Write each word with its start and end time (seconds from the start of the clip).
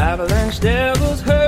Avalanche 0.00 0.58
Devils, 0.60 1.20
Hurricanes, 1.26 1.39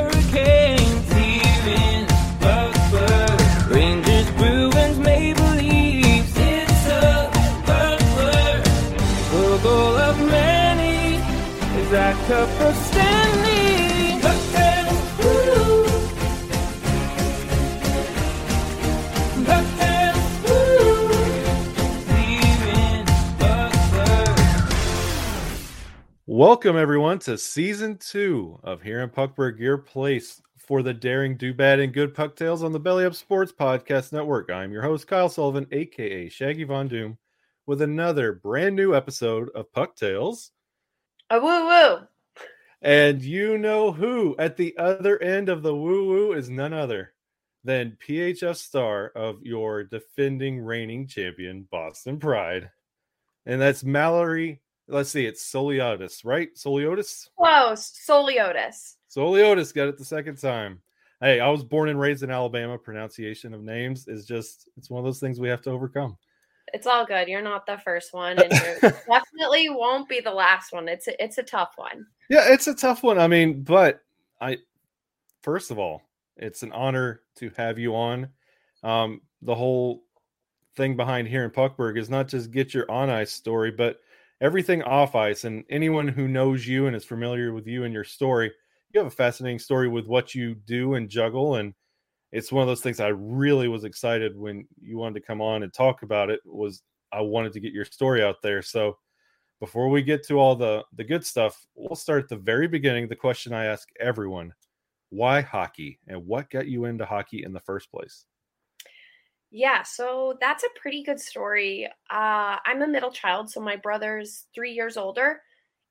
Welcome 26.42 26.76
everyone 26.76 27.20
to 27.20 27.38
season 27.38 27.98
two 27.98 28.58
of 28.64 28.82
Here 28.82 29.00
in 29.02 29.10
Puckburg, 29.10 29.60
your 29.60 29.78
place 29.78 30.42
for 30.58 30.82
the 30.82 30.92
daring, 30.92 31.36
do 31.36 31.54
bad, 31.54 31.78
and 31.78 31.94
good 31.94 32.14
puck 32.14 32.34
tales 32.34 32.64
on 32.64 32.72
the 32.72 32.80
Belly 32.80 33.04
Up 33.04 33.14
Sports 33.14 33.52
Podcast 33.52 34.12
Network. 34.12 34.50
I'm 34.50 34.72
your 34.72 34.82
host 34.82 35.06
Kyle 35.06 35.28
Sullivan, 35.28 35.68
aka 35.70 36.28
Shaggy 36.28 36.64
Von 36.64 36.88
Doom, 36.88 37.16
with 37.66 37.80
another 37.80 38.32
brand 38.32 38.74
new 38.74 38.92
episode 38.92 39.50
of 39.54 39.72
Puck 39.72 39.94
Tales. 39.94 40.50
A 41.30 41.38
woo 41.38 41.64
woo. 41.64 41.98
And 42.82 43.22
you 43.22 43.56
know 43.56 43.92
who 43.92 44.34
at 44.36 44.56
the 44.56 44.76
other 44.76 45.22
end 45.22 45.48
of 45.48 45.62
the 45.62 45.76
woo 45.76 46.08
woo 46.08 46.32
is 46.32 46.50
none 46.50 46.72
other 46.72 47.14
than 47.62 47.96
PHF 48.04 48.56
star 48.56 49.12
of 49.14 49.44
your 49.44 49.84
defending 49.84 50.58
reigning 50.58 51.06
champion, 51.06 51.68
Boston 51.70 52.18
Pride. 52.18 52.68
And 53.46 53.60
that's 53.60 53.84
Mallory. 53.84 54.61
Let's 54.88 55.10
see, 55.10 55.26
it's 55.26 55.50
Soliotis, 55.50 56.24
right? 56.24 56.54
Soliotis? 56.54 57.28
Close. 57.36 57.92
Souliotis. 58.08 58.96
Souliotis 59.14 59.74
got 59.74 59.88
it 59.88 59.96
the 59.96 60.04
second 60.04 60.36
time. 60.36 60.80
Hey, 61.20 61.38
I 61.38 61.48
was 61.48 61.62
born 61.62 61.88
and 61.88 62.00
raised 62.00 62.22
in 62.22 62.30
Alabama. 62.30 62.76
Pronunciation 62.76 63.54
of 63.54 63.62
names 63.62 64.08
is 64.08 64.26
just, 64.26 64.68
it's 64.76 64.90
one 64.90 64.98
of 64.98 65.04
those 65.04 65.20
things 65.20 65.38
we 65.38 65.48
have 65.48 65.62
to 65.62 65.70
overcome. 65.70 66.16
It's 66.74 66.86
all 66.86 67.04
good. 67.06 67.28
You're 67.28 67.42
not 67.42 67.66
the 67.66 67.78
first 67.78 68.12
one, 68.12 68.38
and 68.38 68.52
you 68.52 68.90
definitely 69.08 69.68
won't 69.68 70.08
be 70.08 70.20
the 70.20 70.32
last 70.32 70.72
one. 70.72 70.88
It's 70.88 71.06
a, 71.06 71.22
it's 71.22 71.38
a 71.38 71.42
tough 71.42 71.72
one. 71.76 72.06
Yeah, 72.28 72.46
it's 72.48 72.66
a 72.66 72.74
tough 72.74 73.02
one. 73.02 73.18
I 73.18 73.28
mean, 73.28 73.62
but 73.62 74.00
I 74.40 74.58
first 75.42 75.70
of 75.70 75.78
all, 75.78 76.02
it's 76.36 76.62
an 76.62 76.72
honor 76.72 77.20
to 77.36 77.50
have 77.56 77.78
you 77.78 77.94
on. 77.94 78.28
Um, 78.82 79.20
the 79.42 79.54
whole 79.54 80.04
thing 80.76 80.96
behind 80.96 81.28
here 81.28 81.44
in 81.44 81.50
Puckburg 81.50 81.98
is 81.98 82.08
not 82.08 82.28
just 82.28 82.50
get 82.50 82.72
your 82.72 82.90
on 82.90 83.10
ice 83.10 83.32
story, 83.32 83.70
but 83.70 84.00
everything 84.42 84.82
off 84.82 85.14
ice. 85.14 85.44
And 85.44 85.64
anyone 85.70 86.08
who 86.08 86.28
knows 86.28 86.66
you 86.66 86.86
and 86.86 86.94
is 86.94 87.04
familiar 87.04 87.54
with 87.54 87.66
you 87.66 87.84
and 87.84 87.94
your 87.94 88.04
story, 88.04 88.52
you 88.92 89.00
have 89.00 89.06
a 89.06 89.16
fascinating 89.16 89.58
story 89.58 89.88
with 89.88 90.06
what 90.06 90.34
you 90.34 90.54
do 90.54 90.94
and 90.94 91.08
juggle. 91.08 91.56
And 91.56 91.72
it's 92.32 92.52
one 92.52 92.60
of 92.60 92.68
those 92.68 92.82
things 92.82 93.00
I 93.00 93.08
really 93.08 93.68
was 93.68 93.84
excited 93.84 94.36
when 94.36 94.66
you 94.80 94.98
wanted 94.98 95.20
to 95.20 95.26
come 95.26 95.40
on 95.40 95.62
and 95.62 95.72
talk 95.72 96.02
about 96.02 96.28
it. 96.28 96.40
Was 96.44 96.82
I 97.10 97.22
wanted 97.22 97.54
to 97.54 97.60
get 97.60 97.72
your 97.72 97.86
story 97.86 98.22
out 98.22 98.42
there. 98.42 98.60
So 98.60 98.98
before 99.62 99.88
we 99.88 100.02
get 100.02 100.26
to 100.26 100.40
all 100.40 100.56
the 100.56 100.82
the 100.96 101.04
good 101.04 101.24
stuff 101.24 101.64
we'll 101.76 101.94
start 101.94 102.24
at 102.24 102.28
the 102.28 102.34
very 102.34 102.66
beginning 102.66 103.06
the 103.06 103.14
question 103.14 103.52
i 103.52 103.64
ask 103.64 103.88
everyone 104.00 104.52
why 105.10 105.40
hockey 105.40 106.00
and 106.08 106.26
what 106.26 106.50
got 106.50 106.66
you 106.66 106.86
into 106.86 107.06
hockey 107.06 107.44
in 107.44 107.52
the 107.52 107.60
first 107.60 107.88
place 107.88 108.24
Yeah, 109.54 109.82
so 109.82 110.38
that's 110.40 110.64
a 110.64 110.80
pretty 110.80 111.02
good 111.02 111.20
story. 111.20 111.86
Uh, 112.10 112.56
I'm 112.64 112.80
a 112.82 112.88
middle 112.88 113.10
child, 113.12 113.50
so 113.50 113.60
my 113.60 113.76
brother's 113.76 114.46
three 114.54 114.72
years 114.72 114.96
older. 114.96 115.42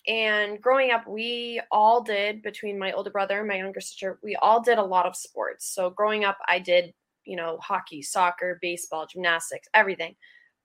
And 0.08 0.62
growing 0.62 0.92
up, 0.92 1.08
we 1.08 1.62
all 1.72 2.04
did, 2.04 2.44
between 2.44 2.80
my 2.80 2.92
older 2.94 3.12
brother 3.12 3.40
and 3.40 3.48
my 3.48 3.58
younger 3.58 3.82
sister, 3.82 4.20
we 4.24 4.36
all 4.38 4.62
did 4.62 4.80
a 4.80 4.84
lot 4.84 5.06
of 5.08 5.16
sports. 5.16 5.68
So 5.74 5.90
growing 5.92 6.26
up, 6.26 6.38
I 6.48 6.60
did, 6.60 6.94
you 7.26 7.36
know, 7.36 7.60
hockey, 7.62 8.02
soccer, 8.02 8.60
baseball, 8.62 9.08
gymnastics, 9.08 9.68
everything. 9.76 10.16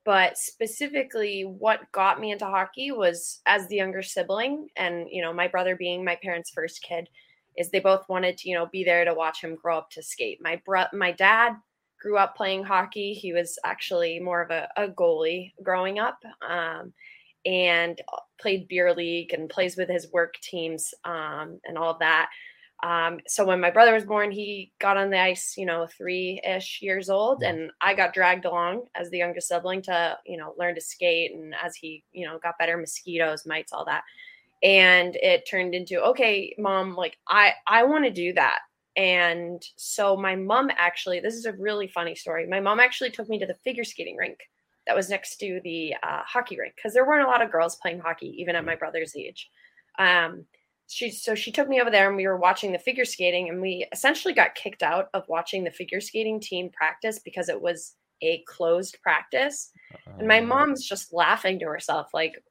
But 0.04 0.38
specifically, 0.38 1.42
what 1.42 1.92
got 1.92 2.20
me 2.20 2.32
into 2.32 2.46
hockey 2.46 2.92
was 2.92 3.40
as 3.46 3.68
the 3.68 3.76
younger 3.76 4.02
sibling, 4.02 4.68
and, 4.76 5.06
you 5.10 5.22
know, 5.22 5.32
my 5.34 5.48
brother 5.48 5.76
being 5.76 6.04
my 6.04 6.16
parents' 6.16 6.50
first 6.50 6.82
kid, 6.82 7.08
is 7.58 7.70
they 7.70 7.80
both 7.80 8.08
wanted 8.08 8.38
to, 8.38 8.48
you 8.48 8.54
know, 8.54 8.66
be 8.66 8.84
there 8.84 9.04
to 9.04 9.14
watch 9.14 9.42
him 9.42 9.56
grow 9.56 9.78
up 9.78 9.90
to 9.90 10.02
skate. 10.02 10.38
My 10.42 10.62
bro- 10.64 10.84
my 10.92 11.12
dad 11.12 11.54
grew 12.00 12.18
up 12.18 12.36
playing 12.36 12.64
hockey. 12.64 13.12
He 13.12 13.32
was 13.32 13.58
actually 13.64 14.20
more 14.20 14.42
of 14.42 14.50
a, 14.50 14.68
a 14.76 14.88
goalie 14.88 15.52
growing 15.62 15.98
up 15.98 16.18
um, 16.48 16.92
and 17.44 18.00
played 18.40 18.68
beer 18.68 18.94
league 18.94 19.32
and 19.32 19.48
plays 19.48 19.76
with 19.76 19.88
his 19.88 20.10
work 20.12 20.34
teams 20.40 20.92
um, 21.04 21.60
and 21.64 21.78
all 21.78 21.90
of 21.90 21.98
that. 22.00 22.28
Um, 22.82 23.20
so 23.26 23.44
when 23.44 23.60
my 23.60 23.70
brother 23.70 23.94
was 23.94 24.04
born, 24.04 24.30
he 24.30 24.72
got 24.80 24.98
on 24.98 25.10
the 25.10 25.18
ice, 25.18 25.54
you 25.56 25.64
know, 25.64 25.86
three 25.86 26.40
ish 26.46 26.80
years 26.82 27.08
old, 27.08 27.42
and 27.42 27.70
I 27.80 27.94
got 27.94 28.12
dragged 28.12 28.44
along 28.44 28.82
as 28.94 29.08
the 29.08 29.18
youngest 29.18 29.48
sibling 29.48 29.80
to, 29.82 30.18
you 30.26 30.36
know, 30.36 30.54
learn 30.58 30.74
to 30.74 30.80
skate. 30.80 31.34
And 31.34 31.54
as 31.64 31.74
he, 31.74 32.04
you 32.12 32.26
know, 32.26 32.38
got 32.38 32.58
better, 32.58 32.76
mosquitoes, 32.76 33.46
mites, 33.46 33.72
all 33.72 33.86
that. 33.86 34.02
And 34.62 35.16
it 35.16 35.48
turned 35.48 35.74
into, 35.74 36.02
okay, 36.02 36.54
mom, 36.58 36.94
like 36.94 37.16
I, 37.28 37.52
I 37.66 37.84
want 37.84 38.04
to 38.04 38.10
do 38.10 38.32
that. 38.34 38.58
And 38.96 39.62
so 39.76 40.16
my 40.16 40.36
mom 40.36 40.70
actually, 40.78 41.20
this 41.20 41.34
is 41.34 41.44
a 41.44 41.52
really 41.52 41.86
funny 41.86 42.14
story. 42.14 42.46
My 42.46 42.60
mom 42.60 42.80
actually 42.80 43.10
took 43.10 43.28
me 43.28 43.38
to 43.38 43.46
the 43.46 43.54
figure 43.54 43.84
skating 43.84 44.16
rink 44.16 44.38
that 44.86 44.96
was 44.96 45.10
next 45.10 45.36
to 45.38 45.60
the 45.64 45.94
uh, 46.02 46.22
hockey 46.24 46.58
rink 46.58 46.74
because 46.76 46.94
there 46.94 47.06
weren't 47.06 47.26
a 47.26 47.30
lot 47.30 47.42
of 47.42 47.52
girls 47.52 47.76
playing 47.76 48.00
hockey, 48.00 48.34
even 48.38 48.56
at 48.56 48.64
my 48.64 48.74
brother's 48.76 49.14
age. 49.16 49.50
Um, 49.98 50.46
she 50.88 51.10
so 51.10 51.34
she 51.34 51.50
took 51.50 51.68
me 51.68 51.80
over 51.80 51.90
there 51.90 52.06
and 52.06 52.16
we 52.16 52.26
were 52.26 52.36
watching 52.36 52.72
the 52.72 52.78
figure 52.78 53.04
skating 53.04 53.48
and 53.48 53.60
we 53.60 53.86
essentially 53.92 54.32
got 54.32 54.54
kicked 54.54 54.82
out 54.82 55.08
of 55.14 55.28
watching 55.28 55.64
the 55.64 55.70
figure 55.70 56.00
skating 56.00 56.40
team 56.40 56.70
practice 56.70 57.18
because 57.18 57.48
it 57.48 57.60
was 57.60 57.96
a 58.22 58.42
closed 58.46 58.96
practice. 59.02 59.72
And 60.18 60.28
my 60.28 60.38
Uh, 60.38 60.46
mom's 60.46 60.86
just 60.86 61.12
laughing 61.12 61.58
to 61.58 61.66
herself 61.66 62.14
like 62.14 62.42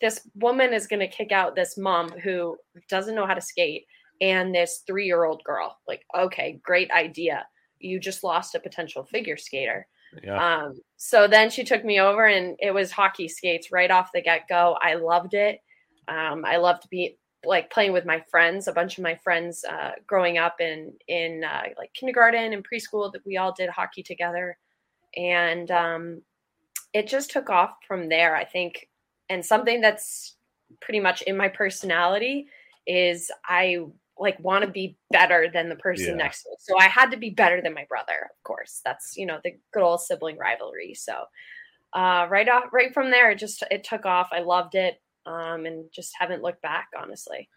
this 0.00 0.28
woman 0.34 0.72
is 0.72 0.86
going 0.86 1.00
to 1.00 1.06
kick 1.06 1.32
out 1.32 1.54
this 1.54 1.78
mom 1.78 2.10
who 2.10 2.56
doesn't 2.88 3.14
know 3.14 3.26
how 3.26 3.34
to 3.34 3.40
skate 3.40 3.86
and 4.20 4.54
this 4.54 4.82
3-year-old 4.88 5.42
girl. 5.44 5.78
Like 5.86 6.04
okay, 6.16 6.60
great 6.62 6.90
idea. 6.90 7.46
You 7.78 8.00
just 8.00 8.24
lost 8.24 8.54
a 8.54 8.60
potential 8.60 9.04
figure 9.04 9.36
skater. 9.36 9.86
yeah 10.22 10.64
Um, 10.64 10.80
so 10.96 11.28
then 11.28 11.50
she 11.50 11.64
took 11.64 11.84
me 11.84 12.00
over 12.00 12.26
and 12.26 12.56
it 12.60 12.72
was 12.72 12.90
hockey 12.90 13.28
skates 13.28 13.72
right 13.72 13.90
off 13.90 14.12
the 14.12 14.22
get 14.22 14.48
go. 14.48 14.76
I 14.80 14.94
loved 14.94 15.34
it. 15.34 15.60
Um, 16.08 16.44
I 16.44 16.56
loved 16.56 16.82
to 16.82 16.88
be 16.88 17.18
like 17.44 17.70
playing 17.70 17.92
with 17.92 18.04
my 18.04 18.22
friends. 18.30 18.68
A 18.68 18.72
bunch 18.72 18.98
of 18.98 19.04
my 19.04 19.14
friends 19.14 19.64
uh, 19.64 19.92
growing 20.06 20.38
up 20.38 20.60
in 20.60 20.92
in 21.08 21.44
uh, 21.44 21.62
like 21.78 21.92
kindergarten 21.94 22.52
and 22.52 22.66
preschool 22.66 23.12
that 23.12 23.24
we 23.24 23.36
all 23.36 23.52
did 23.52 23.70
hockey 23.70 24.02
together, 24.02 24.58
and 25.16 25.70
um, 25.70 26.22
it 26.92 27.06
just 27.06 27.30
took 27.30 27.48
off 27.48 27.76
from 27.86 28.08
there. 28.08 28.36
I 28.36 28.44
think, 28.44 28.88
and 29.30 29.44
something 29.44 29.80
that's 29.80 30.36
pretty 30.80 31.00
much 31.00 31.22
in 31.22 31.36
my 31.36 31.48
personality 31.48 32.48
is 32.86 33.30
I 33.44 33.84
like 34.18 34.38
want 34.40 34.64
to 34.64 34.70
be 34.70 34.96
better 35.10 35.48
than 35.52 35.68
the 35.68 35.76
person 35.76 36.10
Yeah. 36.10 36.16
next 36.24 36.42
to 36.44 36.50
me. 36.50 36.56
So 36.60 36.78
I 36.78 36.84
had 36.88 37.10
to 37.10 37.16
be 37.16 37.30
better 37.30 37.60
than 37.60 37.74
my 37.74 37.84
brother, 37.88 38.30
of 38.30 38.42
course. 38.44 38.80
That's 38.84 39.16
you 39.16 39.26
know 39.26 39.38
the 39.44 39.54
good 39.72 39.82
old 39.82 40.00
sibling 40.00 40.38
rivalry. 40.38 40.94
So 40.94 41.24
uh, 41.92 42.26
right 42.30 42.48
off, 42.48 42.64
right 42.72 42.92
from 42.92 43.10
there, 43.10 43.30
it 43.30 43.38
just 43.38 43.62
it 43.70 43.84
took 43.84 44.04
off. 44.06 44.28
I 44.32 44.40
loved 44.40 44.74
it, 44.74 45.00
um, 45.26 45.66
and 45.66 45.84
just 45.92 46.12
haven't 46.18 46.42
looked 46.42 46.62
back, 46.62 46.88
honestly. 47.00 47.48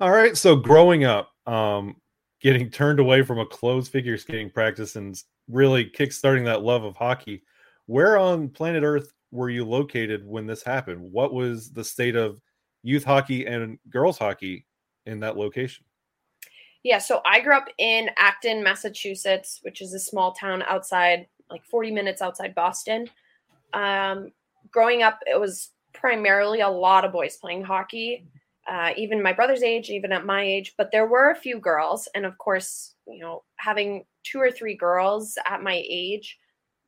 all 0.00 0.10
right 0.10 0.36
so 0.36 0.56
growing 0.56 1.04
up 1.04 1.30
um 1.46 1.94
getting 2.40 2.70
turned 2.70 2.98
away 2.98 3.22
from 3.22 3.38
a 3.38 3.46
closed 3.46 3.92
figure 3.92 4.16
skating 4.18 4.50
practice 4.50 4.96
and 4.96 5.22
really 5.48 5.84
kickstarting 5.84 6.44
that 6.44 6.62
love 6.62 6.82
of 6.84 6.96
hockey 6.96 7.42
where 7.86 8.16
on 8.16 8.48
planet 8.48 8.82
earth 8.82 9.12
were 9.30 9.50
you 9.50 9.64
located 9.64 10.26
when 10.26 10.46
this 10.46 10.62
happened 10.62 11.00
what 11.00 11.32
was 11.34 11.70
the 11.72 11.84
state 11.84 12.16
of 12.16 12.40
youth 12.82 13.04
hockey 13.04 13.46
and 13.46 13.78
girls 13.90 14.18
hockey 14.18 14.64
in 15.06 15.20
that 15.20 15.36
location 15.36 15.84
Yeah, 16.82 16.98
so 16.98 17.20
I 17.24 17.40
grew 17.40 17.54
up 17.56 17.68
in 17.78 18.10
Acton, 18.18 18.62
Massachusetts, 18.62 19.60
which 19.62 19.80
is 19.80 19.94
a 19.94 20.00
small 20.00 20.32
town 20.32 20.62
outside, 20.62 21.28
like 21.50 21.64
40 21.64 21.92
minutes 21.92 22.20
outside 22.20 22.54
Boston. 22.54 23.08
Um, 23.72 24.32
growing 24.70 25.02
up, 25.02 25.20
it 25.26 25.38
was 25.38 25.70
primarily 25.92 26.60
a 26.60 26.68
lot 26.68 27.04
of 27.04 27.12
boys 27.12 27.36
playing 27.36 27.62
hockey, 27.62 28.26
uh, 28.66 28.90
even 28.96 29.22
my 29.22 29.32
brother's 29.32 29.62
age, 29.62 29.90
even 29.90 30.12
at 30.12 30.26
my 30.26 30.42
age. 30.42 30.74
But 30.76 30.90
there 30.90 31.06
were 31.06 31.30
a 31.30 31.36
few 31.36 31.58
girls, 31.60 32.08
and 32.14 32.26
of 32.26 32.36
course, 32.38 32.94
you 33.06 33.20
know, 33.20 33.44
having 33.56 34.04
two 34.24 34.40
or 34.40 34.50
three 34.50 34.74
girls 34.74 35.38
at 35.46 35.62
my 35.62 35.82
age, 35.88 36.38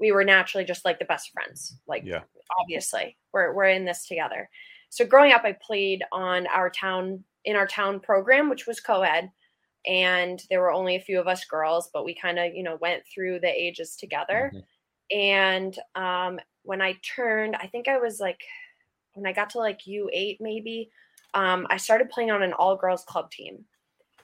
we 0.00 0.10
were 0.12 0.24
naturally 0.24 0.64
just 0.64 0.84
like 0.84 0.98
the 0.98 1.04
best 1.04 1.30
friends. 1.30 1.78
Like, 1.86 2.02
Yeah. 2.04 2.22
obviously, 2.60 3.16
we're 3.32 3.52
we're 3.54 3.66
in 3.66 3.84
this 3.84 4.06
together. 4.06 4.50
So 4.90 5.04
growing 5.04 5.32
up, 5.32 5.44
I 5.44 5.52
played 5.52 6.02
on 6.12 6.46
our 6.48 6.68
town 6.70 7.24
in 7.44 7.56
our 7.56 7.66
town 7.66 8.00
program, 8.00 8.48
which 8.48 8.66
was 8.66 8.80
co-ed 8.80 9.30
and 9.86 10.42
there 10.50 10.60
were 10.60 10.72
only 10.72 10.96
a 10.96 11.00
few 11.00 11.20
of 11.20 11.28
us 11.28 11.44
girls 11.44 11.90
but 11.92 12.04
we 12.04 12.14
kind 12.14 12.38
of 12.38 12.54
you 12.54 12.62
know 12.62 12.76
went 12.76 13.02
through 13.06 13.38
the 13.40 13.48
ages 13.48 13.96
together 13.96 14.50
Mhm. 14.54 14.62
and 15.10 15.78
um 15.94 16.40
when 16.62 16.80
i 16.80 16.94
turned 17.16 17.56
i 17.56 17.66
think 17.66 17.88
i 17.88 17.98
was 17.98 18.20
like 18.20 18.40
when 19.14 19.26
i 19.26 19.32
got 19.32 19.50
to 19.50 19.58
like 19.58 19.80
u8 19.86 20.38
maybe 20.40 20.90
um 21.34 21.66
i 21.70 21.76
started 21.76 22.08
playing 22.10 22.30
on 22.30 22.42
an 22.42 22.52
all 22.54 22.76
girls 22.76 23.04
club 23.04 23.30
team 23.30 23.64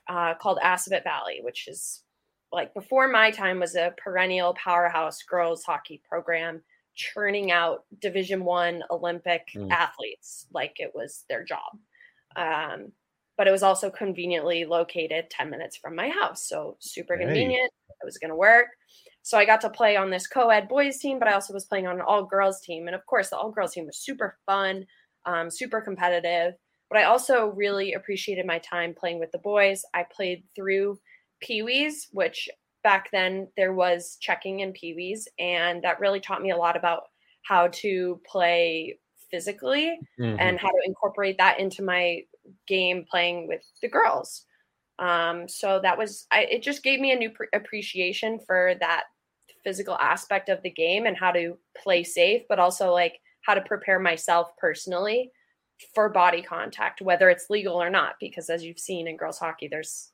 uh, 0.08 0.34
called 0.34 0.58
Assabet 0.64 1.04
Valley, 1.04 1.38
which 1.42 1.68
is 1.68 2.02
like 2.50 2.74
before 2.74 3.06
my 3.06 3.30
time 3.30 3.60
was 3.60 3.76
a 3.76 3.94
perennial 3.96 4.54
powerhouse 4.54 5.22
girls 5.22 5.62
hockey 5.62 6.02
program 6.08 6.62
churning 6.96 7.52
out 7.52 7.84
division 8.00 8.44
one 8.44 8.82
olympic 8.90 9.46
Mm. 9.54 9.70
athletes 9.70 10.46
like 10.52 10.74
it 10.80 10.92
was 10.94 11.24
their 11.28 11.44
job 11.44 11.78
um, 12.36 12.92
but 13.40 13.48
it 13.48 13.52
was 13.52 13.62
also 13.62 13.88
conveniently 13.88 14.66
located 14.66 15.31
10 15.31 15.48
minutes 15.48 15.75
from 15.75 15.96
my 15.96 16.10
house 16.10 16.46
so 16.46 16.76
super 16.78 17.16
Hey. 17.16 17.25
convenient 17.25 17.72
it 17.88 18.04
was 18.04 18.19
going 18.19 18.28
to 18.28 18.37
work 18.37 18.66
so 19.22 19.38
i 19.38 19.46
got 19.46 19.62
to 19.62 19.70
play 19.70 19.96
on 19.96 20.10
this 20.10 20.26
co-ed 20.26 20.69
boys 20.69 20.98
team 20.98 21.19
but 21.19 21.26
i 21.26 21.32
also 21.32 21.54
was 21.54 21.64
playing 21.64 21.87
on 21.87 21.96
an 21.96 22.02
all 22.06 22.26
girls 22.26 22.60
team 22.60 22.87
and 22.87 22.94
of 22.94 23.06
course 23.06 23.31
the 23.31 23.37
all 23.38 23.50
girls 23.50 23.72
team 23.72 23.87
was 23.87 23.96
super 23.96 24.38
fun 24.44 24.84
um, 25.25 25.50
super 25.50 25.81
competitive 25.81 26.52
but 26.90 26.98
i 26.98 27.04
also 27.04 27.46
really 27.46 27.94
appreciated 27.94 28.44
my 28.44 28.58
time 28.58 28.92
playing 28.94 29.19
with 29.19 29.32
the 29.32 29.38
boys 29.38 29.82
i 29.94 30.04
played 30.14 30.44
through 30.54 30.98
Pee-wees, 31.40 32.08
which 32.12 32.50
back 32.84 33.10
then 33.12 33.48
there 33.56 33.72
was 33.72 34.19
checking 34.20 34.60
in 34.60 34.75
Pee-wees, 34.75 35.26
and 35.38 35.82
that 35.82 36.00
really 36.00 36.20
taught 36.20 36.42
me 36.42 36.50
a 36.50 36.56
lot 36.58 36.76
about 36.76 37.04
how 37.42 37.69
to 37.69 38.20
play 38.26 38.98
physically 39.31 39.98
Mhm. 40.19 40.37
and 40.38 40.60
how 40.60 40.69
to 40.69 40.82
incorporate 40.84 41.38
that 41.38 41.58
into 41.58 41.82
my 41.82 42.26
game 42.67 43.05
playing 43.11 43.49
with 43.49 43.62
the 43.82 43.88
girls. 43.88 44.44
Um, 44.99 45.49
so 45.49 45.81
that 45.82 45.97
was 45.97 46.26
I, 46.31 46.43
it. 46.43 46.62
Just 46.62 46.82
gave 46.82 47.00
me 47.00 47.12
a 47.12 47.17
new 47.17 47.31
pre- 47.31 47.49
appreciation 47.55 48.38
for 48.47 48.75
that 48.81 49.05
physical 49.64 49.97
aspect 49.99 50.49
of 50.49 50.62
the 50.62 50.70
game 50.70 51.06
and 51.06 51.17
how 51.17 51.32
to 51.32 51.56
play 51.82 52.05
safe, 52.05 52.43
but 52.49 52.58
also 52.58 52.93
like 52.93 53.19
how 53.43 53.55
to 53.55 53.62
prepare 53.62 53.99
myself 53.99 54.50
personally 54.58 55.31
for 55.94 56.11
body 56.11 56.43
contact, 56.43 57.00
whether 57.00 57.31
it's 57.31 57.50
legal 57.50 57.81
or 57.81 57.88
not. 57.88 58.14
Because 58.20 58.50
as 58.50 58.62
you've 58.62 58.79
seen 58.79 59.08
in 59.08 59.17
girls 59.17 59.38
hockey, 59.38 59.69
there's 59.69 60.12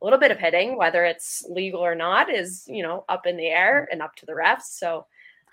a 0.00 0.04
little 0.04 0.18
bit 0.18 0.32
of 0.32 0.38
hitting, 0.38 0.76
whether 0.76 1.04
it's 1.04 1.44
legal 1.48 1.80
or 1.80 1.94
not, 1.94 2.28
is 2.28 2.64
you 2.66 2.82
know 2.82 3.04
up 3.08 3.26
in 3.26 3.36
the 3.36 3.46
air 3.46 3.88
and 3.90 4.02
up 4.02 4.16
to 4.16 4.26
the 4.26 4.32
refs. 4.32 4.62
So, 4.70 5.06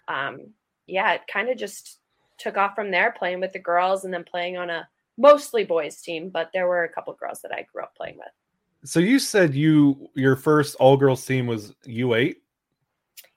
um, 0.07 0.47
yeah, 0.87 1.13
it 1.13 1.21
kind 1.31 1.49
of 1.49 1.57
just 1.57 1.99
took 2.39 2.57
off 2.57 2.75
from 2.75 2.91
there, 2.91 3.13
playing 3.17 3.39
with 3.39 3.53
the 3.53 3.59
girls, 3.59 4.03
and 4.03 4.13
then 4.13 4.23
playing 4.23 4.57
on 4.57 4.69
a 4.69 4.87
mostly 5.17 5.63
boys 5.63 6.01
team, 6.01 6.29
but 6.29 6.49
there 6.53 6.67
were 6.67 6.83
a 6.83 6.89
couple 6.89 7.13
girls 7.13 7.41
that 7.41 7.51
I 7.51 7.65
grew 7.71 7.83
up 7.83 7.95
playing 7.95 8.17
with. 8.17 8.27
So 8.85 8.99
you 8.99 9.19
said 9.19 9.55
you 9.55 10.09
your 10.13 10.35
first 10.35 10.75
all 10.75 10.97
girls 10.97 11.25
team 11.25 11.47
was 11.47 11.73
U 11.85 12.15
eight. 12.15 12.43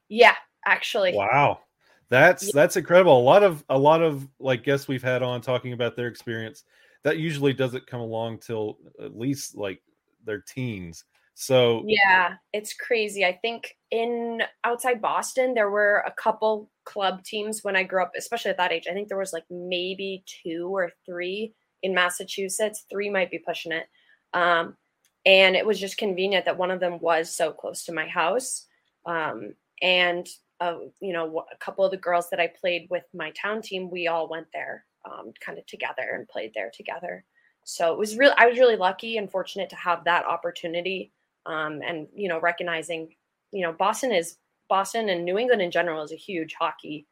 Yeah, 0.08 0.34
actually, 0.64 1.14
Wow, 1.14 1.60
that's 2.08 2.44
Yeah. 2.44 2.52
that's 2.54 2.76
incredible. 2.76 3.18
A 3.18 3.22
lot 3.22 3.42
of 3.42 3.64
a 3.68 3.78
lot 3.78 4.02
of 4.02 4.28
like 4.38 4.64
guests 4.64 4.88
we've 4.88 5.02
had 5.02 5.22
on 5.22 5.40
talking 5.40 5.72
about 5.72 5.96
their 5.96 6.08
experience. 6.08 6.64
That 7.04 7.18
usually 7.18 7.52
doesn't 7.52 7.86
come 7.86 8.00
along 8.00 8.38
till 8.38 8.78
at 9.00 9.16
least 9.16 9.56
like 9.56 9.80
their 10.24 10.40
teens. 10.40 11.04
So 11.34 11.84
Yeah, 11.86 12.34
it's 12.52 12.72
crazy. 12.72 13.24
I 13.24 13.32
think 13.34 13.76
in 13.90 14.42
outside 14.64 15.00
Boston, 15.02 15.54
there 15.54 15.70
were 15.70 16.02
a 16.06 16.12
couple 16.12 16.70
club 16.84 17.22
teams 17.22 17.62
when 17.62 17.76
I 17.76 17.84
grew 17.84 18.02
up, 18.02 18.12
especially 18.16 18.50
at 18.50 18.56
that 18.56 18.72
age. 18.72 18.86
I 18.90 18.94
think 18.94 19.08
there 19.08 19.18
was 19.18 19.32
like 19.32 19.44
maybe 19.50 20.24
two 20.42 20.74
or 20.74 20.90
three 21.04 21.52
in 21.82 21.94
Massachusetts. 21.94 22.84
Three 22.90 23.10
might 23.10 23.30
be 23.30 23.38
pushing 23.38 23.72
it. 23.72 23.86
Um, 24.32 24.76
and 25.24 25.56
it 25.56 25.66
was 25.66 25.80
just 25.80 25.98
convenient 25.98 26.44
that 26.44 26.58
one 26.58 26.70
of 26.70 26.80
them 26.80 27.00
was 27.00 27.34
so 27.34 27.52
close 27.52 27.84
to 27.84 27.92
my 27.92 28.06
house. 28.06 28.66
Um, 29.04 29.54
and 29.82 30.26
uh, 30.60 30.78
you 31.00 31.12
know, 31.12 31.44
a 31.52 31.56
couple 31.58 31.84
of 31.84 31.90
the 31.90 31.96
girls 31.96 32.30
that 32.30 32.40
I 32.40 32.46
played 32.46 32.86
with 32.90 33.04
my 33.12 33.30
town 33.32 33.60
team, 33.60 33.90
we 33.90 34.08
all 34.08 34.28
went 34.28 34.46
there, 34.52 34.84
um, 35.04 35.32
kind 35.40 35.58
of 35.58 35.66
together 35.66 36.14
and 36.14 36.28
played 36.28 36.52
there 36.54 36.70
together. 36.74 37.24
So 37.64 37.92
it 37.92 37.98
was 37.98 38.16
really, 38.16 38.34
I 38.38 38.46
was 38.46 38.58
really 38.58 38.76
lucky 38.76 39.18
and 39.18 39.30
fortunate 39.30 39.68
to 39.70 39.76
have 39.76 40.04
that 40.04 40.24
opportunity 40.24 41.12
um, 41.46 41.80
and 41.86 42.08
you 42.14 42.28
know 42.28 42.40
recognizing 42.40 43.14
you 43.52 43.62
know 43.62 43.72
boston 43.72 44.12
is 44.12 44.38
boston 44.68 45.08
and 45.08 45.24
new 45.24 45.38
england 45.38 45.62
in 45.62 45.70
general 45.70 46.02
is 46.02 46.12
a 46.12 46.16
huge 46.16 46.54
hockey 46.58 47.06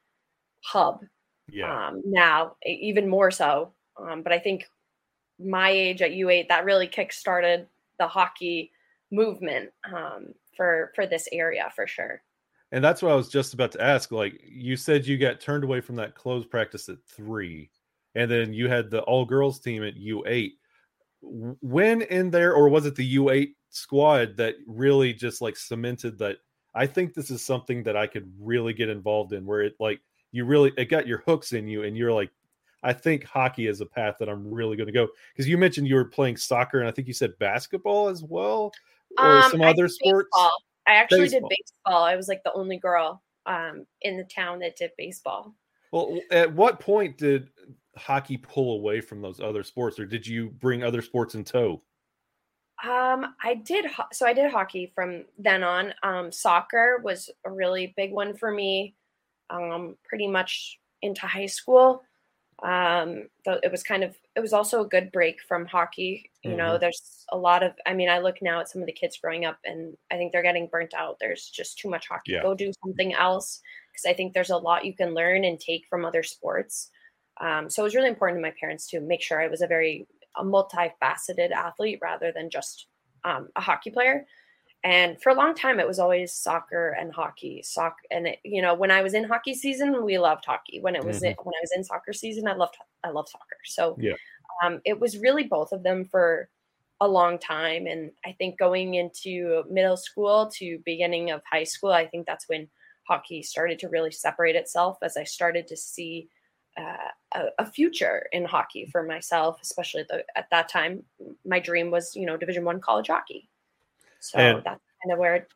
hub 0.62 1.00
yeah, 1.48 1.88
um, 1.88 2.02
now 2.06 2.56
even 2.64 3.08
more 3.08 3.30
so 3.30 3.72
um, 3.96 4.22
but 4.22 4.32
i 4.32 4.38
think 4.38 4.66
my 5.38 5.70
age 5.70 6.02
at 6.02 6.12
u8 6.12 6.48
that 6.48 6.64
really 6.64 6.86
kick-started 6.86 7.66
the 7.98 8.06
hockey 8.06 8.70
movement 9.10 9.70
um, 9.92 10.34
for 10.56 10.92
for 10.94 11.06
this 11.06 11.28
area 11.32 11.70
for 11.74 11.86
sure 11.86 12.22
and 12.74 12.82
that's 12.82 13.02
what 13.02 13.12
I 13.12 13.14
was 13.14 13.28
just 13.28 13.54
about 13.54 13.70
to 13.72 13.80
ask. 13.80 14.10
Like 14.10 14.40
you 14.44 14.76
said, 14.76 15.06
you 15.06 15.16
got 15.16 15.40
turned 15.40 15.62
away 15.62 15.80
from 15.80 15.94
that 15.94 16.16
closed 16.16 16.50
practice 16.50 16.88
at 16.88 16.96
three, 17.06 17.70
and 18.16 18.28
then 18.28 18.52
you 18.52 18.68
had 18.68 18.90
the 18.90 19.02
all 19.02 19.24
girls 19.24 19.60
team 19.60 19.84
at 19.84 19.96
U 19.96 20.24
eight. 20.26 20.54
When 21.22 22.02
in 22.02 22.32
there, 22.32 22.52
or 22.52 22.68
was 22.68 22.84
it 22.84 22.96
the 22.96 23.04
U 23.04 23.30
eight 23.30 23.54
squad 23.70 24.36
that 24.38 24.56
really 24.66 25.12
just 25.12 25.40
like 25.40 25.56
cemented 25.56 26.18
that? 26.18 26.38
I 26.74 26.88
think 26.88 27.14
this 27.14 27.30
is 27.30 27.44
something 27.44 27.84
that 27.84 27.96
I 27.96 28.08
could 28.08 28.28
really 28.40 28.72
get 28.72 28.88
involved 28.88 29.32
in, 29.34 29.46
where 29.46 29.60
it 29.60 29.74
like 29.78 30.00
you 30.32 30.44
really 30.44 30.72
it 30.76 30.86
got 30.86 31.06
your 31.06 31.22
hooks 31.26 31.52
in 31.52 31.68
you, 31.68 31.84
and 31.84 31.96
you're 31.96 32.12
like, 32.12 32.32
I 32.84 32.92
think 32.92 33.24
hockey 33.24 33.66
is 33.66 33.80
a 33.80 33.86
path 33.86 34.16
that 34.20 34.28
I'm 34.28 34.48
really 34.48 34.76
going 34.76 34.86
to 34.86 34.92
go. 34.92 35.08
Because 35.32 35.48
you 35.48 35.58
mentioned 35.58 35.88
you 35.88 35.96
were 35.96 36.04
playing 36.04 36.36
soccer, 36.36 36.78
and 36.78 36.88
I 36.88 36.92
think 36.92 37.08
you 37.08 37.14
said 37.14 37.36
basketball 37.40 38.08
as 38.08 38.22
well, 38.22 38.70
or 39.18 39.26
Um, 39.38 39.50
some 39.50 39.62
I 39.62 39.70
other 39.70 39.88
sports. 39.88 40.28
baseball. 40.32 40.52
i 40.86 40.94
actually 40.94 41.20
Baseball. 41.22 41.48
did 41.48 41.56
baseball 41.58 42.02
i 42.04 42.14
was 42.14 42.28
like 42.28 42.42
the 42.44 42.52
only 42.52 42.76
girl 42.78 43.22
um, 43.46 43.86
in 44.02 44.16
the 44.18 44.24
town 44.24 44.58
that 44.58 44.76
did 44.76 44.90
baseball 44.98 45.54
Well, 45.92 46.20
at 46.30 46.52
what 46.54 46.78
point 46.78 47.16
did 47.16 47.48
hockey 47.96 48.36
pull 48.36 48.76
away 48.76 49.00
from 49.00 49.22
those 49.22 49.40
other 49.40 49.62
sports, 49.62 49.98
or 49.98 50.04
did 50.06 50.26
you 50.26 50.50
bring 50.50 50.82
other 50.82 51.00
sports 51.00 51.34
in 51.36 51.42
tow? 51.44 51.82
Um, 52.82 53.34
I 53.42 53.54
did 53.54 53.86
ho- 53.86 54.08
so 54.12 54.26
I 54.26 54.32
did 54.34 54.50
hockey 54.50 54.92
from 54.94 55.24
then 55.38 55.62
on. 55.62 55.94
Um, 56.02 56.30
soccer 56.32 57.00
was 57.02 57.30
a 57.46 57.50
really 57.50 57.94
big 57.96 58.12
one 58.12 58.36
for 58.36 58.50
me. 58.50 58.94
Um, 59.50 59.96
pretty 60.04 60.26
much 60.26 60.78
into 61.02 61.26
high 61.26 61.46
school. 61.46 62.02
Um, 62.62 63.28
though 63.44 63.58
it 63.62 63.70
was 63.70 63.82
kind 63.82 64.04
of 64.04 64.16
it 64.36 64.40
was 64.40 64.52
also 64.52 64.82
a 64.82 64.88
good 64.88 65.10
break 65.12 65.38
from 65.46 65.66
hockey. 65.66 66.30
You 66.42 66.56
know, 66.56 66.76
there's 66.78 67.24
a 67.30 67.38
lot 67.38 67.62
of 67.62 67.72
I 67.86 67.94
mean, 67.94 68.08
I 68.08 68.18
look 68.18 68.36
now 68.42 68.60
at 68.60 68.68
some 68.68 68.82
of 68.82 68.86
the 68.86 68.92
kids 68.92 69.18
growing 69.18 69.44
up 69.44 69.58
and 69.64 69.96
I 70.10 70.16
think 70.16 70.32
they're 70.32 70.42
getting 70.42 70.68
burnt 70.70 70.94
out. 70.94 71.16
There's 71.20 71.48
just 71.48 71.78
too 71.78 71.88
much 71.88 72.06
hockey. 72.08 72.32
Yeah. 72.32 72.42
Go 72.42 72.54
do 72.54 72.72
something 72.84 73.14
else 73.14 73.60
because 73.90 74.04
I 74.08 74.14
think 74.14 74.34
there's 74.34 74.50
a 74.50 74.56
lot 74.56 74.84
you 74.84 74.94
can 74.94 75.14
learn 75.14 75.44
and 75.44 75.58
take 75.58 75.86
from 75.88 76.04
other 76.04 76.22
sports. 76.22 76.90
Um, 77.40 77.68
so 77.70 77.82
it 77.82 77.84
was 77.84 77.94
really 77.94 78.08
important 78.08 78.38
to 78.38 78.42
my 78.42 78.54
parents 78.60 78.88
to 78.90 79.00
make 79.00 79.22
sure 79.22 79.40
I 79.40 79.48
was 79.48 79.62
a 79.62 79.66
very 79.66 80.06
a 80.36 80.44
multifaceted 80.44 81.50
athlete 81.50 81.98
rather 82.02 82.32
than 82.32 82.50
just 82.50 82.86
um, 83.24 83.48
a 83.56 83.60
hockey 83.60 83.90
player. 83.90 84.26
And 84.84 85.20
for 85.20 85.30
a 85.30 85.34
long 85.34 85.54
time, 85.54 85.80
it 85.80 85.86
was 85.86 85.98
always 85.98 86.34
soccer 86.34 86.90
and 86.90 87.10
hockey. 87.10 87.62
Soccer, 87.64 88.02
and 88.10 88.26
it, 88.26 88.38
you 88.44 88.60
know, 88.60 88.74
when 88.74 88.90
I 88.90 89.02
was 89.02 89.14
in 89.14 89.24
hockey 89.24 89.54
season, 89.54 90.04
we 90.04 90.18
loved 90.18 90.44
hockey. 90.44 90.78
When 90.80 90.94
it 90.94 91.02
was 91.02 91.22
in, 91.22 91.34
when 91.42 91.54
I 91.54 91.62
was 91.62 91.72
in 91.74 91.82
soccer 91.82 92.12
season, 92.12 92.46
I 92.46 92.52
loved 92.54 92.76
I 93.02 93.08
loved 93.08 93.30
soccer. 93.30 93.56
So 93.64 93.96
Yeah. 93.98 94.12
um, 94.62 94.82
it 94.84 95.00
was 95.00 95.16
really 95.18 95.44
both 95.44 95.72
of 95.72 95.82
them 95.82 96.04
for 96.04 96.50
a 97.00 97.08
long 97.08 97.38
time. 97.38 97.86
And 97.86 98.12
I 98.26 98.32
think 98.32 98.58
going 98.58 98.94
into 98.94 99.64
middle 99.70 99.96
school 99.96 100.50
to 100.56 100.78
beginning 100.84 101.30
of 101.30 101.42
high 101.50 101.64
school, 101.64 101.90
I 101.90 102.06
think 102.06 102.26
that's 102.26 102.48
when 102.48 102.68
hockey 103.08 103.42
started 103.42 103.78
to 103.78 103.88
really 103.88 104.10
separate 104.10 104.54
itself 104.54 104.98
as 105.02 105.16
I 105.16 105.24
started 105.24 105.66
to 105.68 105.76
see 105.76 106.28
uh, 106.76 107.08
a, 107.34 107.44
a 107.58 107.66
future 107.66 108.26
in 108.32 108.44
hockey 108.44 108.86
for 108.92 109.02
myself, 109.02 109.58
especially 109.62 110.02
at, 110.02 110.08
the, 110.08 110.24
at 110.36 110.50
that 110.50 110.68
time. 110.68 111.04
My 111.44 111.58
dream 111.58 111.90
was, 111.90 112.14
you 112.14 112.26
know, 112.26 112.36
Division 112.36 112.64
One 112.64 112.80
college 112.80 113.08
hockey. 113.08 113.48
So 114.30 114.38
And- 114.38 114.58
that's 114.64 114.82
kind 115.02 115.12
of 115.12 115.18
where 115.18 115.36
it 115.36 115.48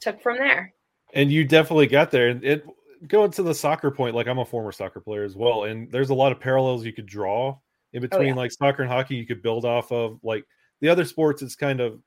took 0.00 0.20
from 0.22 0.38
there. 0.38 0.72
And 1.14 1.32
you 1.32 1.44
definitely 1.44 1.86
got 1.86 2.10
there. 2.10 2.28
And 2.28 2.44
it 2.44 2.64
going 3.06 3.30
to 3.32 3.42
the 3.42 3.54
soccer 3.54 3.90
point, 3.90 4.14
like 4.14 4.28
I'm 4.28 4.38
a 4.38 4.44
former 4.44 4.72
soccer 4.72 5.00
player 5.00 5.24
as 5.24 5.36
well, 5.36 5.64
and 5.64 5.90
there's 5.90 6.10
a 6.10 6.14
lot 6.14 6.32
of 6.32 6.40
parallels 6.40 6.84
you 6.84 6.92
could 6.92 7.06
draw 7.06 7.58
in 7.92 8.04
oh, 8.04 8.08
between 8.08 8.28
yeah. 8.28 8.34
like 8.34 8.52
soccer 8.52 8.82
and 8.82 8.90
hockey. 8.90 9.16
You 9.16 9.26
could 9.26 9.42
build 9.42 9.64
off 9.64 9.90
of 9.90 10.20
like 10.22 10.44
the 10.80 10.88
other 10.88 11.04
sports. 11.04 11.42
It's 11.42 11.56
kind 11.56 11.80
of 11.80 12.00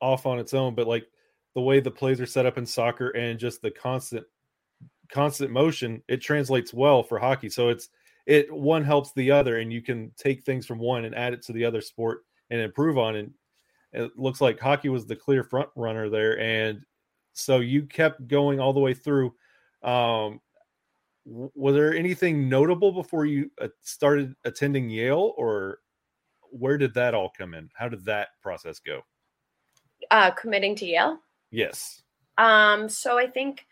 off 0.00 0.26
on 0.26 0.38
its 0.38 0.54
own, 0.54 0.74
but 0.74 0.86
like 0.86 1.06
the 1.54 1.62
way 1.62 1.80
the 1.80 1.90
plays 1.90 2.20
are 2.20 2.26
set 2.26 2.46
up 2.46 2.58
in 2.58 2.66
soccer 2.66 3.08
and 3.10 3.38
just 3.38 3.62
the 3.62 3.70
constant 3.70 4.24
constant 5.10 5.50
motion 5.50 6.02
it 6.06 6.20
translates 6.20 6.72
well 6.74 7.02
for 7.02 7.18
hockey 7.18 7.48
so 7.48 7.70
it's 7.70 7.88
it 8.26 8.52
one 8.52 8.84
helps 8.84 9.10
the 9.14 9.30
other 9.30 9.56
and 9.56 9.72
you 9.72 9.80
can 9.80 10.12
take 10.18 10.44
things 10.44 10.66
from 10.66 10.78
one 10.78 11.06
and 11.06 11.14
add 11.14 11.32
it 11.32 11.42
to 11.42 11.52
the 11.52 11.64
other 11.64 11.80
sport 11.80 12.24
and 12.50 12.60
improve 12.60 12.98
on 12.98 13.16
it 13.16 13.30
it 13.92 14.18
looks 14.18 14.40
like 14.40 14.58
hockey 14.60 14.88
was 14.88 15.06
the 15.06 15.16
clear 15.16 15.42
front 15.44 15.68
runner 15.76 16.08
there 16.08 16.38
and 16.38 16.84
so 17.32 17.58
you 17.60 17.84
kept 17.86 18.26
going 18.28 18.60
all 18.60 18.72
the 18.72 18.80
way 18.80 18.94
through 18.94 19.34
um 19.82 20.40
was 21.24 21.74
there 21.74 21.94
anything 21.94 22.48
notable 22.48 22.90
before 22.92 23.26
you 23.26 23.50
uh, 23.60 23.68
started 23.82 24.34
attending 24.44 24.88
yale 24.90 25.34
or 25.36 25.80
where 26.50 26.78
did 26.78 26.94
that 26.94 27.14
all 27.14 27.30
come 27.36 27.54
in 27.54 27.68
how 27.74 27.88
did 27.88 28.04
that 28.04 28.28
process 28.42 28.78
go 28.78 29.02
Uh, 30.10 30.30
committing 30.30 30.74
to 30.76 30.86
Yale. 30.86 31.18
yes 31.50 32.02
Um, 32.38 32.88
so 32.88 33.18
I 33.18 33.26
think 33.26 33.66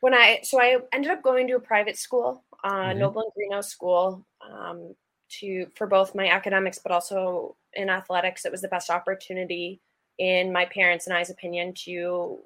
when 0.00 0.14
I 0.14 0.40
so 0.42 0.60
I 0.60 0.78
ended 0.92 1.10
up 1.10 1.22
going 1.22 1.46
to 1.48 1.56
a 1.56 1.60
private 1.60 1.96
school, 1.96 2.44
uh, 2.64 2.92
Mhm. 2.92 2.98
Noble 2.98 3.22
and 3.22 3.32
Greenough 3.34 3.64
School, 3.64 4.26
um, 4.40 4.94
to 5.38 5.66
for 5.74 5.86
both 5.86 6.14
my 6.14 6.28
academics 6.28 6.78
but 6.78 6.92
also 6.92 7.56
in 7.74 7.88
athletics 7.88 8.44
it 8.44 8.52
was 8.52 8.60
the 8.60 8.68
best 8.68 8.90
opportunity 8.90 9.80
in 10.18 10.52
my 10.52 10.64
parents 10.66 11.06
and 11.06 11.16
i's 11.16 11.30
opinion 11.30 11.72
to 11.74 12.38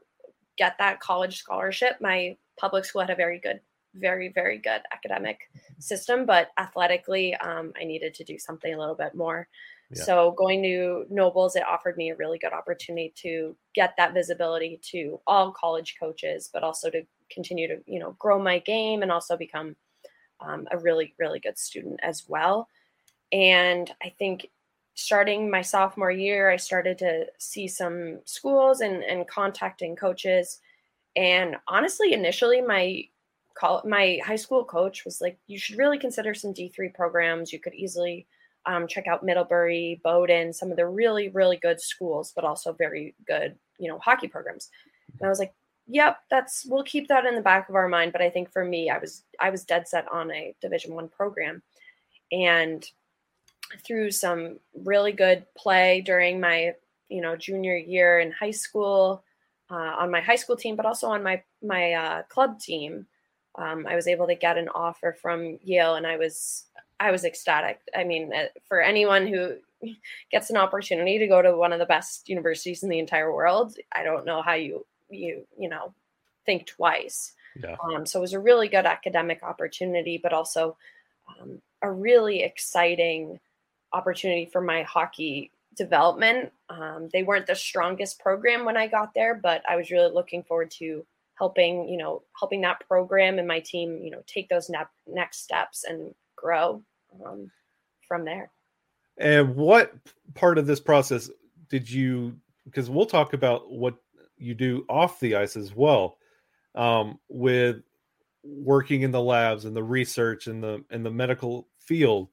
get 0.56 0.76
that 0.78 1.00
college 1.00 1.38
scholarship. 1.38 1.96
My 2.00 2.36
public 2.58 2.84
school 2.84 3.00
had 3.00 3.10
a 3.10 3.16
very 3.16 3.38
good 3.38 3.60
very 3.96 4.32
very 4.34 4.58
good 4.58 4.80
academic 4.92 5.48
system 5.78 6.26
but 6.26 6.50
athletically 6.58 7.32
um, 7.36 7.72
i 7.80 7.84
needed 7.84 8.12
to 8.12 8.24
do 8.24 8.36
something 8.36 8.74
a 8.74 8.78
little 8.78 8.96
bit 8.96 9.14
more. 9.14 9.46
Yeah. 9.90 10.02
so 10.02 10.32
going 10.32 10.64
to 10.64 11.06
nobles 11.10 11.54
it 11.54 11.62
offered 11.64 11.96
me 11.96 12.10
a 12.10 12.16
really 12.16 12.38
good 12.38 12.52
opportunity 12.52 13.12
to 13.18 13.56
get 13.72 13.94
that 13.96 14.12
visibility 14.12 14.80
to 14.90 15.20
all 15.28 15.52
college 15.52 15.94
coaches 16.00 16.50
but 16.52 16.64
also 16.64 16.90
to 16.90 17.02
continue 17.30 17.68
to 17.68 17.76
you 17.86 18.00
know 18.00 18.16
grow 18.18 18.38
my 18.38 18.58
game 18.58 19.02
and 19.02 19.12
also 19.12 19.36
become 19.36 19.76
um, 20.40 20.66
a 20.70 20.78
really 20.78 21.14
really 21.18 21.40
good 21.40 21.58
student 21.58 22.00
as 22.02 22.24
well. 22.28 22.68
And 23.32 23.90
i 24.02 24.10
think 24.18 24.50
starting 24.94 25.50
my 25.50 25.60
sophomore 25.60 26.12
year 26.12 26.50
i 26.50 26.56
started 26.56 26.96
to 26.98 27.26
see 27.38 27.66
some 27.66 28.20
schools 28.24 28.80
and, 28.80 29.02
and 29.04 29.26
contacting 29.28 29.96
coaches. 29.96 30.60
And 31.16 31.56
honestly 31.68 32.12
initially 32.12 32.60
my 32.60 33.04
call 33.54 33.82
my 33.84 34.18
high 34.24 34.36
school 34.36 34.64
coach 34.64 35.04
was 35.04 35.20
like 35.20 35.38
you 35.46 35.58
should 35.58 35.78
really 35.78 35.98
consider 35.98 36.34
some 36.34 36.52
d3 36.52 36.92
programs. 36.94 37.52
You 37.52 37.60
could 37.60 37.74
easily 37.74 38.26
um, 38.66 38.86
check 38.86 39.06
out 39.06 39.24
middlebury 39.24 40.00
bowdoin 40.02 40.52
some 40.52 40.70
of 40.70 40.76
the 40.76 40.86
really 40.86 41.28
really 41.28 41.56
good 41.58 41.80
schools 41.80 42.32
but 42.34 42.44
also 42.44 42.72
very 42.72 43.14
good 43.26 43.56
you 43.78 43.88
know 43.88 43.98
hockey 43.98 44.28
programs. 44.28 44.70
And 45.18 45.26
i 45.26 45.28
was 45.28 45.38
like 45.38 45.54
yep 45.86 46.18
that's 46.30 46.64
we'll 46.66 46.84
keep 46.84 47.08
that 47.08 47.26
in 47.26 47.34
the 47.34 47.40
back 47.40 47.68
of 47.68 47.74
our 47.74 47.88
mind 47.88 48.12
but 48.12 48.22
i 48.22 48.30
think 48.30 48.50
for 48.50 48.64
me 48.64 48.88
i 48.88 48.98
was 48.98 49.24
i 49.40 49.50
was 49.50 49.64
dead 49.64 49.86
set 49.86 50.06
on 50.10 50.30
a 50.32 50.54
division 50.60 50.94
one 50.94 51.08
program. 51.08 51.62
And 52.32 52.84
through 53.86 54.10
some 54.10 54.58
really 54.74 55.12
good 55.12 55.46
play 55.56 56.00
during 56.00 56.40
my 56.40 56.74
you 57.08 57.20
know 57.20 57.36
junior 57.36 57.76
year 57.76 58.20
in 58.20 58.32
high 58.32 58.50
school 58.50 59.24
uh, 59.70 59.96
on 59.98 60.10
my 60.10 60.20
high 60.20 60.36
school 60.36 60.56
team 60.56 60.76
but 60.76 60.86
also 60.86 61.08
on 61.08 61.22
my 61.22 61.42
my 61.62 61.92
uh, 61.92 62.22
club 62.24 62.58
team 62.60 63.06
um, 63.56 63.86
i 63.88 63.94
was 63.94 64.06
able 64.06 64.26
to 64.26 64.34
get 64.34 64.58
an 64.58 64.68
offer 64.74 65.16
from 65.20 65.58
yale 65.62 65.96
and 65.96 66.06
i 66.06 66.16
was 66.16 66.66
i 67.00 67.10
was 67.10 67.24
ecstatic. 67.24 67.80
I 67.96 68.04
mean 68.04 68.32
uh, 68.32 68.46
for 68.68 68.80
anyone 68.80 69.26
who 69.26 69.56
gets 70.30 70.50
an 70.50 70.56
opportunity 70.56 71.18
to 71.18 71.26
go 71.26 71.42
to 71.42 71.56
one 71.56 71.72
of 71.72 71.78
the 71.78 71.86
best 71.86 72.28
universities 72.28 72.82
in 72.82 72.88
the 72.88 72.98
entire 72.98 73.34
world 73.34 73.76
i 73.92 74.02
don't 74.02 74.26
know 74.26 74.42
how 74.42 74.54
you 74.54 74.84
you 75.14 75.46
you 75.58 75.68
know 75.68 75.94
think 76.46 76.66
twice 76.66 77.32
Yeah. 77.62 77.76
um, 77.84 78.06
so 78.06 78.18
it 78.18 78.22
was 78.22 78.32
a 78.32 78.40
really 78.40 78.68
good 78.68 78.86
academic 78.86 79.42
opportunity 79.42 80.18
but 80.22 80.32
also 80.32 80.76
um, 81.28 81.60
a 81.82 81.90
really 81.90 82.42
exciting 82.42 83.40
opportunity 83.92 84.46
for 84.46 84.60
my 84.60 84.82
hockey 84.82 85.50
development 85.76 86.52
um, 86.68 87.08
they 87.12 87.22
weren't 87.22 87.46
the 87.46 87.54
strongest 87.54 88.18
program 88.18 88.64
when 88.64 88.76
i 88.76 88.86
got 88.86 89.14
there 89.14 89.34
but 89.34 89.62
i 89.68 89.76
was 89.76 89.90
really 89.90 90.12
looking 90.12 90.42
forward 90.42 90.70
to 90.70 91.04
helping 91.36 91.88
you 91.88 91.96
know 91.96 92.22
helping 92.38 92.60
that 92.60 92.80
program 92.86 93.38
and 93.38 93.48
my 93.48 93.60
team 93.60 94.00
you 94.02 94.10
know 94.10 94.22
take 94.26 94.48
those 94.48 94.68
ne- 94.70 94.78
next 95.06 95.42
steps 95.42 95.84
and 95.84 96.14
grow 96.36 96.82
um, 97.26 97.50
from 98.06 98.24
there 98.24 98.50
And 99.18 99.54
what 99.56 99.92
part 100.34 100.58
of 100.58 100.66
this 100.66 100.80
process 100.80 101.30
did 101.68 101.88
you? 101.90 102.36
Because 102.64 102.90
we'll 102.90 103.06
talk 103.06 103.32
about 103.32 103.70
what 103.70 103.94
you 104.36 104.54
do 104.54 104.84
off 104.88 105.20
the 105.20 105.36
ice 105.36 105.56
as 105.56 105.74
well, 105.74 106.18
um, 106.74 107.18
with 107.28 107.82
working 108.42 109.02
in 109.02 109.10
the 109.10 109.20
labs 109.20 109.64
and 109.64 109.74
the 109.74 109.82
research 109.82 110.46
and 110.46 110.62
the 110.62 110.84
and 110.90 111.04
the 111.04 111.10
medical 111.10 111.68
field. 111.78 112.28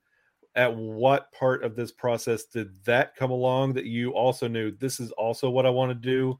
At 0.54 0.76
what 0.76 1.32
part 1.32 1.64
of 1.64 1.78
this 1.78 1.94
process 1.94 2.44
did 2.44 2.84
that 2.84 3.16
come 3.16 3.32
along 3.32 3.72
that 3.74 3.86
you 3.86 4.12
also 4.12 4.50
knew 4.50 4.70
this 4.72 5.00
is 5.00 5.12
also 5.14 5.50
what 5.50 5.66
I 5.66 5.70
want 5.70 5.92
to 5.92 5.96
do? 5.96 6.38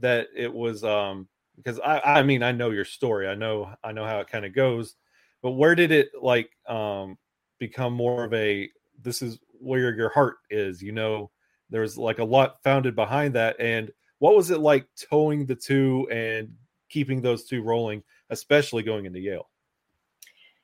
That 0.00 0.26
it 0.34 0.52
was 0.52 0.82
um 0.82 1.28
because 1.56 1.78
I 1.78 2.00
I 2.00 2.22
mean 2.24 2.42
I 2.42 2.50
know 2.50 2.70
your 2.70 2.84
story 2.84 3.28
I 3.28 3.36
know 3.36 3.72
I 3.84 3.92
know 3.92 4.04
how 4.04 4.18
it 4.18 4.26
kind 4.26 4.44
of 4.44 4.52
goes, 4.52 4.96
but 5.42 5.52
where 5.52 5.76
did 5.76 5.92
it 5.92 6.10
like 6.20 6.50
um 6.66 7.16
become 7.60 7.92
more 7.92 8.24
of 8.24 8.34
a 8.34 8.68
this 9.00 9.22
is 9.22 9.38
where 9.60 9.94
your 9.94 10.08
heart 10.08 10.38
is 10.50 10.82
you 10.82 10.90
know 10.90 11.30
there's 11.70 11.96
like 11.96 12.18
a 12.18 12.24
lot 12.24 12.62
founded 12.64 12.96
behind 12.96 13.34
that 13.34 13.54
and 13.60 13.92
what 14.22 14.36
was 14.36 14.52
it 14.52 14.60
like 14.60 14.86
towing 15.10 15.44
the 15.46 15.54
two 15.56 16.06
and 16.12 16.48
keeping 16.88 17.20
those 17.20 17.44
two 17.44 17.60
rolling 17.60 18.00
especially 18.30 18.84
going 18.84 19.04
into 19.04 19.18
yale 19.18 19.50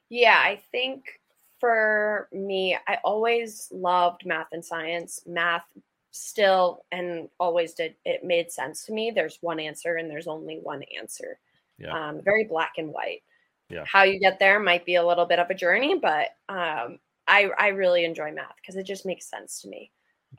Yeah, 0.08 0.38
I 0.38 0.62
think 0.70 1.20
for 1.58 2.28
me, 2.32 2.78
I 2.86 2.98
always 3.02 3.68
loved 3.72 4.24
math 4.24 4.48
and 4.52 4.64
science. 4.64 5.22
Math 5.26 5.64
still 6.12 6.84
and 6.92 7.28
always 7.38 7.74
did 7.74 7.94
it 8.04 8.24
made 8.24 8.52
sense 8.52 8.84
to 8.84 8.92
me. 8.92 9.10
There's 9.10 9.38
one 9.40 9.60
answer 9.60 9.96
and 9.96 10.08
there's 10.08 10.28
only 10.28 10.60
one 10.62 10.82
answer. 10.96 11.38
Yeah. 11.78 11.92
Um, 11.92 12.22
very 12.22 12.44
black 12.44 12.74
and 12.78 12.92
white. 12.92 13.22
Yeah. 13.68 13.84
How 13.86 14.04
you 14.04 14.18
get 14.20 14.38
there 14.38 14.60
might 14.60 14.86
be 14.86 14.94
a 14.94 15.06
little 15.06 15.26
bit 15.26 15.40
of 15.40 15.50
a 15.50 15.54
journey, 15.54 15.98
but 15.98 16.28
um, 16.48 17.00
I 17.26 17.50
I 17.58 17.68
really 17.68 18.04
enjoy 18.04 18.32
math 18.32 18.54
because 18.56 18.76
it 18.76 18.84
just 18.84 19.04
makes 19.04 19.26
sense 19.28 19.60
to 19.62 19.68
me. 19.68 19.90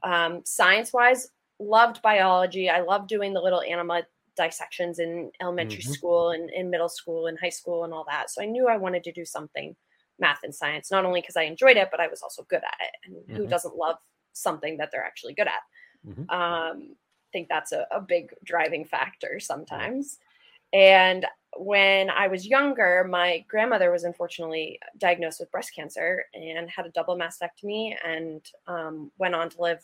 Um, 0.04 0.42
science 0.46 0.94
wise, 0.94 1.30
loved 1.60 2.02
biology. 2.02 2.70
I 2.70 2.82
loved 2.82 3.08
doing 3.10 3.34
the 3.34 3.42
little 3.42 3.62
animal 3.62 4.02
dissections 4.36 5.00
in 5.00 5.32
elementary 5.42 5.84
Mhm. 5.84 5.94
school 5.94 6.30
and 6.32 6.50
in 6.50 6.70
middle 6.70 6.90
school 6.90 7.28
and 7.28 7.38
high 7.40 7.50
school 7.50 7.84
and 7.84 7.94
all 7.94 8.06
that. 8.08 8.30
So 8.30 8.42
I 8.42 8.46
knew 8.46 8.68
I 8.68 8.78
wanted 8.78 9.04
to 9.06 9.12
do 9.12 9.26
something 9.26 9.76
math 10.18 10.44
and 10.44 10.54
science, 10.56 10.92
not 10.92 11.06
only 11.06 11.22
because 11.22 11.38
I 11.38 11.44
enjoyed 11.44 11.78
it, 11.78 11.90
but 11.92 12.00
I 12.00 12.08
was 12.08 12.22
also 12.22 12.44
good 12.44 12.64
at 12.64 12.78
it. 12.80 12.92
And 13.06 13.16
who 13.36 13.44
Mhm. 13.44 13.50
doesn't 13.50 13.76
love 13.76 13.98
something 14.34 14.78
that 14.78 14.90
they're 14.92 15.04
actually 15.06 15.34
good 15.34 15.48
at? 15.48 15.62
Mhm. 16.04 16.30
Um, 16.30 16.96
I 16.96 17.30
think 17.32 17.50
that's 17.50 17.72
a, 17.72 17.88
a 17.92 18.02
big 18.02 18.34
driving 18.44 18.86
factor 18.86 19.40
sometimes. 19.40 20.20
And 20.74 21.26
when 21.58 22.10
I 22.10 22.28
was 22.28 22.48
younger, 22.48 23.04
my 23.10 23.46
grandmother 23.48 23.92
was 23.92 24.04
unfortunately 24.04 24.80
diagnosed 24.98 25.40
with 25.40 25.52
breast 25.52 25.74
cancer 25.76 26.26
and 26.34 26.70
had 26.70 26.86
a 26.86 26.92
double 26.92 27.18
mastectomy 27.18 27.96
and 28.06 28.46
um, 28.68 29.12
went 29.18 29.36
on 29.36 29.50
to 29.50 29.62
live 29.62 29.84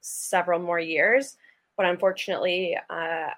several 0.00 0.60
more 0.60 0.78
years. 0.80 1.36
But 1.76 1.86
unfortunately, 1.86 2.76
uh, 2.90 3.28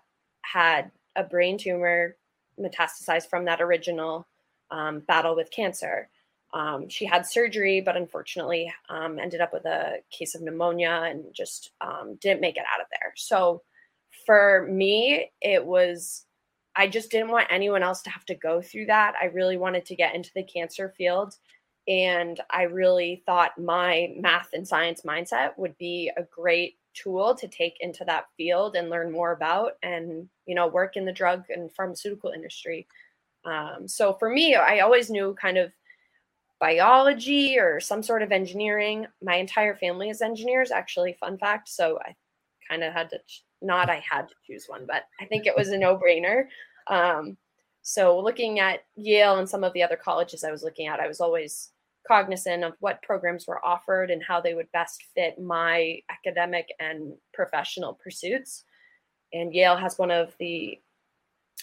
had 0.42 0.90
a 1.16 1.24
brain 1.24 1.58
tumor 1.58 2.16
metastasized 2.58 3.28
from 3.28 3.44
that 3.44 3.60
original 3.60 4.26
um, 4.70 5.00
battle 5.00 5.36
with 5.36 5.50
cancer. 5.50 6.08
Um, 6.52 6.88
she 6.88 7.04
had 7.04 7.26
surgery, 7.26 7.80
but 7.80 7.96
unfortunately 7.96 8.72
um, 8.88 9.18
ended 9.18 9.40
up 9.40 9.52
with 9.52 9.64
a 9.66 9.98
case 10.10 10.34
of 10.34 10.42
pneumonia 10.42 11.02
and 11.04 11.24
just 11.32 11.72
um, 11.80 12.16
didn't 12.20 12.40
make 12.40 12.56
it 12.56 12.64
out 12.72 12.80
of 12.80 12.86
there. 12.90 13.12
So 13.16 13.62
for 14.26 14.66
me, 14.68 15.30
it 15.40 15.64
was, 15.64 16.24
I 16.74 16.88
just 16.88 17.10
didn't 17.10 17.30
want 17.30 17.48
anyone 17.50 17.82
else 17.82 18.02
to 18.02 18.10
have 18.10 18.24
to 18.26 18.34
go 18.34 18.60
through 18.60 18.86
that. 18.86 19.14
I 19.20 19.26
really 19.26 19.56
wanted 19.56 19.86
to 19.86 19.96
get 19.96 20.14
into 20.14 20.30
the 20.34 20.42
cancer 20.42 20.92
field. 20.96 21.34
And 21.90 22.40
I 22.50 22.62
really 22.62 23.24
thought 23.26 23.58
my 23.58 24.14
math 24.16 24.50
and 24.52 24.66
science 24.66 25.02
mindset 25.04 25.58
would 25.58 25.76
be 25.76 26.08
a 26.16 26.22
great 26.22 26.76
tool 26.94 27.34
to 27.34 27.48
take 27.48 27.78
into 27.80 28.04
that 28.04 28.26
field 28.36 28.76
and 28.76 28.90
learn 28.90 29.10
more 29.10 29.32
about 29.32 29.72
and, 29.82 30.28
you 30.46 30.54
know, 30.54 30.68
work 30.68 30.96
in 30.96 31.04
the 31.04 31.12
drug 31.12 31.44
and 31.48 31.72
pharmaceutical 31.74 32.30
industry. 32.30 32.86
Um, 33.44 33.88
so 33.88 34.14
for 34.20 34.30
me, 34.30 34.54
I 34.54 34.80
always 34.80 35.10
knew 35.10 35.34
kind 35.34 35.58
of 35.58 35.72
biology 36.60 37.58
or 37.58 37.80
some 37.80 38.04
sort 38.04 38.22
of 38.22 38.30
engineering. 38.30 39.06
My 39.20 39.34
entire 39.36 39.74
family 39.74 40.10
is 40.10 40.22
engineers, 40.22 40.70
actually, 40.70 41.16
fun 41.18 41.38
fact. 41.38 41.68
So 41.68 41.98
I 42.04 42.14
kind 42.68 42.84
of 42.84 42.92
had 42.92 43.10
to, 43.10 43.18
ch- 43.26 43.42
not 43.62 43.90
I 43.90 44.00
had 44.08 44.28
to 44.28 44.34
choose 44.46 44.66
one, 44.68 44.84
but 44.86 45.06
I 45.20 45.24
think 45.24 45.46
it 45.46 45.56
was 45.56 45.70
a 45.70 45.76
no 45.76 45.98
brainer. 45.98 46.44
Um, 46.86 47.36
so 47.82 48.20
looking 48.20 48.60
at 48.60 48.84
Yale 48.94 49.38
and 49.38 49.48
some 49.48 49.64
of 49.64 49.72
the 49.72 49.82
other 49.82 49.96
colleges 49.96 50.44
I 50.44 50.52
was 50.52 50.62
looking 50.62 50.86
at, 50.86 51.00
I 51.00 51.08
was 51.08 51.20
always 51.20 51.70
cognizant 52.06 52.64
of 52.64 52.74
what 52.80 53.02
programs 53.02 53.46
were 53.46 53.64
offered 53.64 54.10
and 54.10 54.22
how 54.22 54.40
they 54.40 54.54
would 54.54 54.70
best 54.72 55.04
fit 55.14 55.40
my 55.40 56.00
academic 56.10 56.68
and 56.78 57.12
professional 57.32 57.94
pursuits. 57.94 58.64
And 59.32 59.54
Yale 59.54 59.76
has 59.76 59.98
one 59.98 60.10
of 60.10 60.34
the 60.38 60.80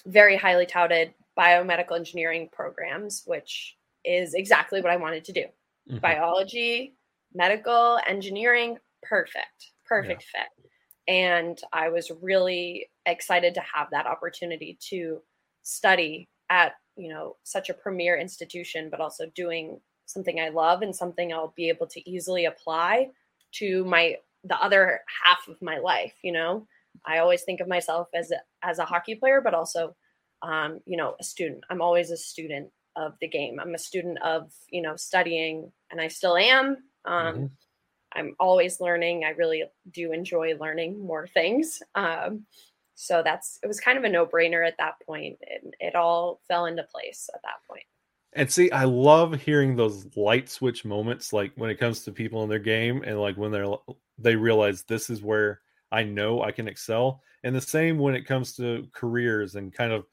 very 0.05 0.37
highly 0.37 0.65
touted 0.65 1.13
biomedical 1.37 1.95
engineering 1.95 2.49
programs, 2.51 3.23
which 3.25 3.75
is 4.05 4.33
exactly 4.33 4.81
what 4.81 4.91
I 4.91 4.97
wanted 4.97 5.25
to 5.25 5.33
do. 5.33 5.45
Mhm. 5.89 6.01
Biology, 6.01 6.95
medical, 7.33 7.99
engineering, 8.07 8.79
perfect, 9.03 9.71
perfect 9.85 10.23
fit. 10.23 10.47
And 11.07 11.59
I 11.71 11.89
was 11.89 12.11
really 12.21 12.89
excited 13.05 13.53
to 13.55 13.61
have 13.61 13.89
that 13.91 14.05
opportunity 14.05 14.77
to 14.89 15.21
study 15.63 16.27
at, 16.49 16.75
you 16.95 17.09
know, 17.09 17.37
such 17.43 17.69
a 17.69 17.73
premier 17.73 18.17
institution, 18.17 18.89
but 18.89 18.99
also 18.99 19.27
doing 19.27 19.81
something 20.07 20.39
I 20.39 20.49
love 20.49 20.81
and 20.81 20.95
something 20.95 21.31
I'll 21.31 21.53
be 21.55 21.69
able 21.69 21.87
to 21.87 22.09
easily 22.09 22.45
apply 22.45 23.11
to 23.53 23.85
my 23.85 24.17
the 24.43 24.59
other 24.61 25.01
half 25.23 25.47
of 25.47 25.61
my 25.61 25.77
life, 25.77 26.15
you 26.23 26.31
know. 26.31 26.67
I 27.05 27.19
always 27.19 27.43
think 27.43 27.59
of 27.59 27.67
myself 27.67 28.07
as 28.15 28.31
a, 28.31 28.37
as 28.63 28.79
a 28.79 28.85
hockey 28.85 29.13
player, 29.15 29.39
but 29.41 29.53
also, 29.53 29.95
um, 30.41 30.79
you 30.85 30.97
know, 30.97 31.15
a 31.19 31.23
student. 31.23 31.63
I'm 31.69 31.81
always 31.81 32.09
a 32.11 32.17
student 32.17 32.71
of 32.95 33.13
the 33.21 33.27
game. 33.27 33.59
I'm 33.59 33.75
a 33.75 33.77
student 33.77 34.19
of, 34.23 34.51
you 34.71 34.81
know, 34.81 34.95
studying, 34.95 35.71
and 35.91 36.01
I 36.01 36.07
still 36.07 36.35
am. 36.37 36.77
Um, 37.05 37.35
Mhm. 37.35 37.51
I'm 38.13 38.35
always 38.39 38.79
learning. 38.81 39.25
I 39.25 39.29
really 39.31 39.65
do 39.91 40.11
enjoy 40.11 40.55
learning 40.57 40.99
more 41.05 41.27
things. 41.27 41.83
Um, 41.93 42.47
so 42.95 43.21
that's 43.21 43.59
it 43.61 43.67
was 43.67 43.79
kind 43.79 43.97
of 43.97 44.03
a 44.05 44.09
no 44.09 44.25
brainer 44.25 44.65
at 44.65 44.77
that 44.77 44.95
point. 45.05 45.37
It, 45.41 45.75
it 45.79 45.95
all 45.95 46.41
fell 46.47 46.65
into 46.65 46.83
place 46.83 47.29
at 47.33 47.41
that 47.43 47.61
point. 47.69 47.85
And 48.33 48.51
see, 48.51 48.69
I 48.71 48.83
love 48.83 49.33
hearing 49.41 49.75
those 49.75 50.05
light 50.15 50.49
switch 50.49 50.85
moments, 50.85 51.33
like 51.33 51.51
when 51.55 51.69
it 51.69 51.79
comes 51.79 52.03
to 52.03 52.11
people 52.11 52.43
in 52.43 52.49
their 52.49 52.59
game, 52.59 53.03
and 53.05 53.19
like 53.19 53.37
when 53.37 53.51
they're 53.51 53.73
they 54.19 54.35
realize 54.35 54.83
this 54.83 55.09
is 55.09 55.21
where 55.21 55.61
I 55.91 56.03
know 56.03 56.43
I 56.43 56.51
can 56.51 56.67
excel. 56.67 57.21
And 57.43 57.55
the 57.55 57.61
same 57.61 57.97
when 57.97 58.15
it 58.15 58.25
comes 58.25 58.53
to 58.57 58.87
careers 58.93 59.55
and 59.55 59.73
kind 59.73 59.91
of, 59.91 60.05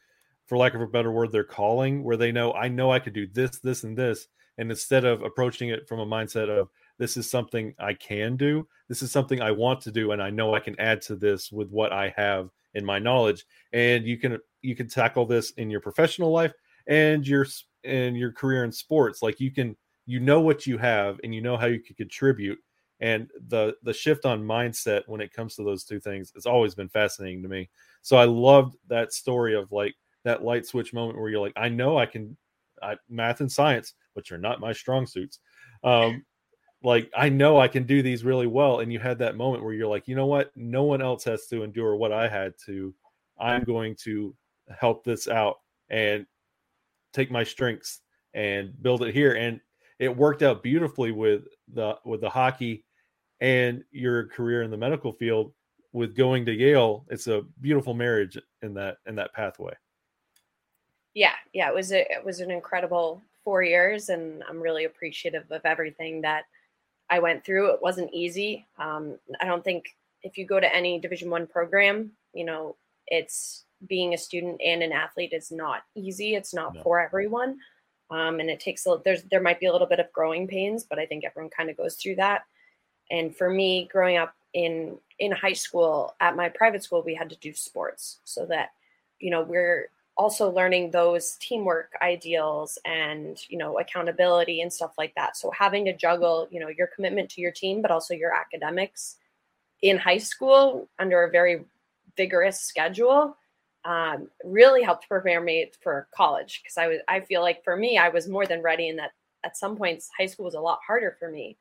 for 0.47 0.59
lack 0.59 0.75
of 0.75 0.81
a 0.81 0.87
better 0.87 1.11
word, 1.11 1.33
their 1.33 1.45
calling, 1.45 2.05
where 2.05 2.17
they 2.17 2.33
know 2.33 2.53
I 2.53 2.69
know 2.69 2.93
I 2.93 2.99
could 2.99 3.15
do 3.15 3.27
this, 3.27 3.59
this, 3.59 3.85
and 3.85 3.97
this, 3.97 4.29
and 4.59 4.71
instead 4.71 5.05
of 5.05 5.23
approaching 5.23 5.71
it 5.71 5.89
from 5.89 6.01
a 6.01 6.07
mindset 6.07 6.49
of 6.49 6.69
this 6.99 7.17
is 7.17 7.29
something 7.29 7.75
I 7.79 7.95
can 7.95 8.37
do, 8.37 8.69
this 8.89 9.03
is 9.03 9.11
something 9.11 9.41
I 9.43 9.51
want 9.51 9.81
to 9.83 9.91
do, 9.91 10.13
and 10.13 10.23
I 10.23 10.31
know 10.31 10.55
I 10.55 10.61
can 10.61 10.79
add 10.79 11.03
to 11.03 11.17
this 11.17 11.51
with 11.51 11.69
what 11.71 11.93
I 11.93 12.15
have 12.17 12.51
in 12.75 12.85
my 12.85 12.99
knowledge, 12.99 13.45
and 13.73 14.05
you 14.05 14.17
can 14.19 14.39
you 14.63 14.77
can 14.77 14.89
tackle 14.89 15.27
this 15.27 15.51
in 15.53 15.71
your 15.71 15.81
professional 15.81 16.31
life 16.31 16.53
and 16.87 17.27
your 17.27 17.47
and 17.85 18.17
your 18.17 18.33
career 18.33 18.65
in 18.65 18.73
sports 18.73 19.23
like 19.23 19.41
you 19.41 19.51
can 19.51 19.77
you 20.07 20.21
know 20.21 20.41
what 20.41 20.67
you 20.67 20.79
have 20.79 21.19
and 21.25 21.35
you 21.35 21.41
know 21.41 21.57
how 21.57 21.67
you 21.67 21.81
can 21.81 21.95
contribute 21.97 22.59
and 23.01 23.29
the 23.49 23.75
the 23.83 23.93
shift 23.93 24.25
on 24.25 24.43
mindset 24.43 25.03
when 25.07 25.21
it 25.21 25.33
comes 25.33 25.57
to 25.57 25.65
those 25.65 25.85
two 25.85 26.01
things 26.01 26.33
has 26.35 26.47
always 26.47 26.75
been 26.75 26.89
fascinating 26.89 27.43
to 27.43 27.49
me. 27.49 27.69
So 28.03 28.17
i 28.17 28.25
loved 28.25 28.77
that 28.89 29.13
story 29.13 29.55
of 29.55 29.71
like 29.73 29.95
that 30.25 30.45
light 30.45 30.67
switch 30.67 30.93
moment 30.93 31.19
where 31.19 31.29
you're 31.29 31.41
like 31.41 31.53
i 31.57 31.69
know 31.69 31.99
i 31.99 32.07
can 32.07 32.37
I, 32.83 32.97
math 33.09 33.41
and 33.41 33.51
science 33.51 33.95
which 34.15 34.31
are 34.33 34.39
not 34.39 34.61
my 34.61 34.73
strong 34.73 35.07
suits. 35.07 35.41
Um 35.83 36.25
like 36.83 37.11
i 37.17 37.29
know 37.29 37.59
i 37.59 37.69
can 37.69 37.85
do 37.85 38.03
these 38.03 38.25
really 38.25 38.47
well 38.47 38.81
and 38.81 38.93
you 38.93 38.99
had 38.99 39.19
that 39.19 39.37
moment 39.37 39.65
where 39.65 39.73
you're 39.73 39.89
like 39.89 40.07
you 40.07 40.15
know 40.15 40.27
what? 40.27 40.51
No 40.55 40.85
one 40.85 41.03
else 41.03 41.25
has 41.25 41.47
to 41.47 41.63
endure 41.63 41.97
what 41.97 42.13
i 42.13 42.29
had 42.29 42.55
to. 42.67 42.95
I'm 43.39 43.65
going 43.65 43.97
to 44.05 44.35
help 44.79 45.05
this 45.05 45.29
out 45.29 45.57
and 45.91 46.27
take 47.15 47.31
my 47.31 47.45
strengths 47.45 48.01
and 48.35 48.71
build 48.83 49.03
it 49.03 49.15
here. 49.15 49.33
And 49.33 49.61
it 49.99 50.15
worked 50.15 50.43
out 50.43 50.63
beautifully 50.63 51.13
with 51.13 51.45
the 51.73 51.97
with 52.05 52.21
the 52.21 52.29
hockey 52.29 52.85
and 53.41 53.85
your 53.91 54.27
career 54.27 54.63
in 54.63 54.71
the 54.71 54.77
medical 54.77 55.13
field. 55.13 55.53
With 55.93 56.17
going 56.17 56.45
to 56.47 56.53
Yale 56.53 57.07
it's 57.09 57.29
a 57.29 57.43
beautiful 57.61 57.95
marriage 57.95 58.37
in 58.63 58.75
that 58.75 58.97
in 59.07 59.15
that 59.15 59.33
pathway. 59.33 59.75
Yeah 61.15 61.35
yeah 61.53 61.69
it 61.69 61.75
was 61.75 61.93
a, 61.93 62.01
it 62.13 62.25
was 62.25 62.41
an 62.41 62.51
incredible 62.51 63.23
four 63.45 63.63
years 63.63 64.09
and 64.09 64.43
i'm 64.49 64.59
really 64.59 64.85
appreciative 64.85 65.45
of 65.51 65.61
everything 65.65 66.21
that 66.23 66.45
i 67.11 67.21
went 67.21 67.45
through. 67.45 67.71
It 67.71 67.81
wasn't 67.81 68.13
easy. 68.13 68.67
Um, 68.79 69.19
i 69.41 69.45
don't 69.45 69.63
think 69.63 69.85
if 70.23 70.37
you 70.37 70.47
go 70.47 70.59
to 70.59 70.75
any 70.75 70.99
division 70.99 71.31
one 71.31 71.47
program 71.47 72.11
you 72.33 72.45
know 72.45 72.75
it's 73.07 73.64
being 73.87 74.15
a 74.15 74.19
student 74.19 74.61
and 74.65 74.83
an 74.83 74.93
athlete 74.93 75.33
is 75.33 75.51
not 75.51 75.83
easy. 75.95 76.35
It's 76.35 76.55
not 76.55 76.75
No. 76.75 76.83
for 76.83 77.01
everyone. 77.01 77.59
Um, 78.11 78.39
and 78.41 78.51
it 78.51 78.61
takes 78.61 78.87
a 78.87 79.01
there's 79.05 79.23
there 79.25 79.41
might 79.43 79.61
be 79.61 79.67
a 79.67 79.73
little 79.73 79.87
bit 79.87 79.99
of 79.99 80.13
growing 80.13 80.47
pains 80.47 80.85
but 80.85 80.99
i 80.99 81.07
think 81.07 81.25
everyone 81.25 81.51
kind 81.51 81.71
of 81.71 81.77
goes 81.77 81.97
through 81.97 82.17
that. 82.17 82.43
And 83.11 83.35
for 83.37 83.51
me 83.51 83.89
growing 83.91 84.17
up 84.17 84.35
in 84.53 84.99
in 85.19 85.33
high 85.33 85.53
school 85.55 86.15
at 86.21 86.37
my 86.37 86.49
private 86.49 86.83
school 86.83 87.03
we 87.03 87.15
had 87.15 87.31
to 87.31 87.37
do 87.39 87.53
sports 87.55 88.21
so 88.25 88.47
that 88.47 88.71
you 89.19 89.31
know 89.31 89.43
we're 89.43 89.89
also 90.17 90.49
learning 90.51 90.91
those 90.93 91.37
teamwork 91.41 91.91
ideals 92.01 92.79
and 92.85 93.39
you 93.49 93.59
know 93.59 93.79
accountability 93.79 94.61
and 94.61 94.73
stuff 94.73 94.93
like 94.97 95.13
that. 95.17 95.37
So 95.37 95.51
having 95.51 95.85
to 95.87 95.97
juggle 95.97 96.47
you 96.51 96.61
know 96.61 96.69
your 96.69 96.89
commitment 96.95 97.31
to 97.31 97.41
your 97.41 97.53
team 97.53 97.83
but 97.83 97.91
also 97.91 98.15
your 98.15 98.33
academics 98.33 99.17
in 99.83 99.99
high 99.99 100.19
school 100.19 100.89
under 100.99 101.25
a 101.25 101.31
very 101.31 101.65
vigorous 102.17 102.61
schedule 102.61 103.37
um, 103.85 104.29
really 104.45 104.83
helped 104.83 105.09
prepare 105.09 105.41
me 105.41 105.71
for 105.83 106.09
college 106.15 106.61
because 106.63 106.79
i 106.79 106.87
was 106.87 106.99
i 107.09 107.21
feel 107.21 107.43
like 107.43 107.63
for 107.65 107.77
me 107.77 107.99
i 107.99 108.09
was 108.09 108.29
more 108.29 108.47
than 108.47 108.63
ready 108.63 108.89
and 108.89 108.99
that 108.99 109.13
at 109.45 109.57
some 109.57 109.77
points 109.77 110.11
high 110.19 110.27
school 110.27 110.45
was 110.45 110.55
a 110.55 110.61
lot 110.61 110.79
harder 110.87 111.17
for 111.19 111.31
me 111.31 111.57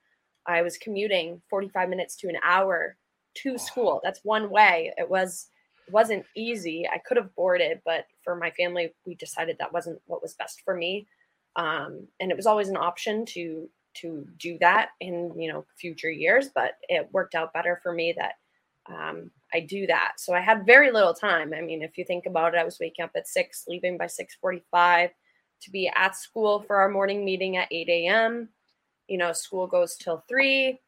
i 0.47 0.61
was 0.61 0.77
commuting 0.77 1.41
45 1.49 1.89
minutes 1.89 2.15
to 2.15 2.29
an 2.29 2.37
hour 2.43 2.95
to 3.35 3.57
school 3.57 3.99
that's 4.03 4.21
one 4.23 4.49
way 4.49 4.93
it 4.97 5.09
was 5.09 5.49
wasn't 5.91 6.25
easy. 6.35 6.87
I 6.91 6.97
could 6.99 7.17
have 7.17 7.33
boarded, 7.35 7.81
but 7.85 8.05
for 8.23 8.35
my 8.35 8.51
family, 8.51 8.93
we 9.05 9.15
decided 9.15 9.57
that 9.59 9.73
wasn't 9.73 10.01
what 10.05 10.21
was 10.21 10.33
best 10.33 10.61
for 10.63 10.75
me. 10.75 11.07
Um, 11.55 12.07
and 12.19 12.31
it 12.31 12.37
was 12.37 12.45
always 12.45 12.69
an 12.69 12.77
option 12.77 13.25
to 13.27 13.69
to 13.95 14.27
do 14.39 14.57
that 14.57 14.89
in 15.01 15.31
you 15.39 15.51
know 15.51 15.65
future 15.77 16.09
years, 16.09 16.49
but 16.53 16.73
it 16.89 17.09
worked 17.11 17.35
out 17.35 17.53
better 17.53 17.79
for 17.83 17.93
me 17.93 18.13
that 18.17 18.33
um, 18.87 19.31
I 19.53 19.61
do 19.61 19.87
that. 19.87 20.13
So 20.17 20.33
I 20.33 20.41
had 20.41 20.65
very 20.65 20.91
little 20.91 21.13
time. 21.13 21.53
I 21.53 21.61
mean, 21.61 21.81
if 21.81 21.97
you 21.97 22.03
think 22.03 22.25
about 22.25 22.53
it, 22.53 22.57
I 22.57 22.63
was 22.63 22.79
waking 22.79 23.05
up 23.05 23.11
at 23.15 23.27
six, 23.27 23.65
leaving 23.67 23.97
by 23.97 24.07
six 24.07 24.35
forty-five 24.35 25.11
to 25.61 25.71
be 25.71 25.89
at 25.95 26.15
school 26.15 26.61
for 26.61 26.77
our 26.77 26.89
morning 26.89 27.23
meeting 27.23 27.57
at 27.57 27.69
eight 27.71 27.89
a.m. 27.89 28.49
You 29.07 29.17
know, 29.17 29.31
school 29.31 29.67
goes 29.67 29.95
till 29.95 30.23
three, 30.27 30.79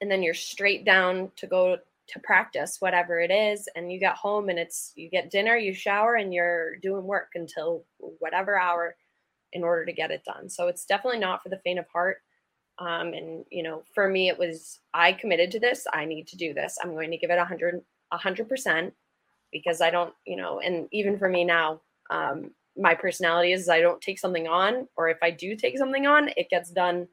and 0.00 0.10
then 0.10 0.22
you're 0.22 0.34
straight 0.34 0.84
down 0.84 1.30
to 1.36 1.46
go 1.46 1.78
to 2.08 2.20
practice 2.20 2.76
whatever 2.80 3.18
it 3.18 3.30
is 3.30 3.68
and 3.74 3.90
you 3.90 3.98
get 3.98 4.14
home 4.14 4.48
and 4.48 4.58
it's 4.58 4.92
you 4.94 5.10
get 5.10 5.30
dinner 5.30 5.56
you 5.56 5.74
shower 5.74 6.14
and 6.14 6.32
you're 6.32 6.76
doing 6.76 7.04
work 7.04 7.30
until 7.34 7.84
whatever 7.98 8.56
hour 8.56 8.94
in 9.52 9.64
order 9.64 9.84
to 9.84 9.92
get 9.92 10.10
it 10.10 10.24
done 10.24 10.48
so 10.48 10.68
it's 10.68 10.84
definitely 10.84 11.18
not 11.18 11.42
for 11.42 11.48
the 11.48 11.58
faint 11.58 11.78
of 11.78 11.88
heart 11.88 12.22
um, 12.78 13.14
and 13.14 13.44
you 13.50 13.62
know 13.62 13.82
for 13.94 14.08
me 14.08 14.28
it 14.28 14.38
was 14.38 14.80
i 14.94 15.12
committed 15.12 15.50
to 15.50 15.60
this 15.60 15.86
i 15.92 16.04
need 16.04 16.26
to 16.26 16.36
do 16.36 16.52
this 16.52 16.78
i'm 16.82 16.92
going 16.92 17.10
to 17.10 17.16
give 17.16 17.30
it 17.30 17.38
100 17.38 17.82
100% 18.12 18.92
because 19.52 19.80
i 19.80 19.90
don't 19.90 20.14
you 20.26 20.36
know 20.36 20.60
and 20.60 20.88
even 20.92 21.18
for 21.18 21.28
me 21.28 21.44
now 21.44 21.80
um, 22.10 22.50
my 22.76 22.94
personality 22.94 23.52
is 23.52 23.68
i 23.68 23.80
don't 23.80 24.00
take 24.00 24.18
something 24.18 24.46
on 24.46 24.86
or 24.96 25.08
if 25.08 25.18
i 25.22 25.30
do 25.30 25.56
take 25.56 25.78
something 25.78 26.06
on 26.06 26.30
it 26.36 26.50
gets 26.50 26.70
done 26.70 27.08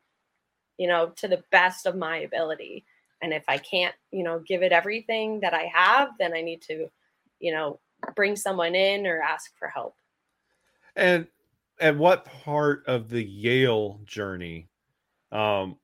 you 0.78 0.88
know 0.88 1.12
to 1.16 1.28
the 1.28 1.44
best 1.52 1.86
of 1.86 1.96
my 1.96 2.18
ability. 2.18 2.86
And 3.22 3.34
if 3.34 3.44
i 3.48 3.58
can't 3.58 3.96
you 4.12 4.24
know 4.24 4.40
give 4.40 4.64
it 4.64 4.72
everything 4.72 5.40
that 5.42 5.54
i 5.54 5.72
have 5.74 6.10
then 6.20 6.34
i 6.34 6.42
need 6.42 6.62
to 6.64 6.88
you 7.40 7.54
know 7.54 7.80
bring 8.16 8.36
someone 8.36 8.76
in 8.76 9.08
or 9.08 9.22
ask 9.22 9.52
for 9.58 9.70
help. 9.70 9.96
And 10.96 11.28
at 11.80 11.98
what 11.98 12.26
part 12.26 12.84
of 12.86 13.10
the 13.10 13.24
Yale 13.24 14.02
journey 14.04 14.68
um 15.34 15.78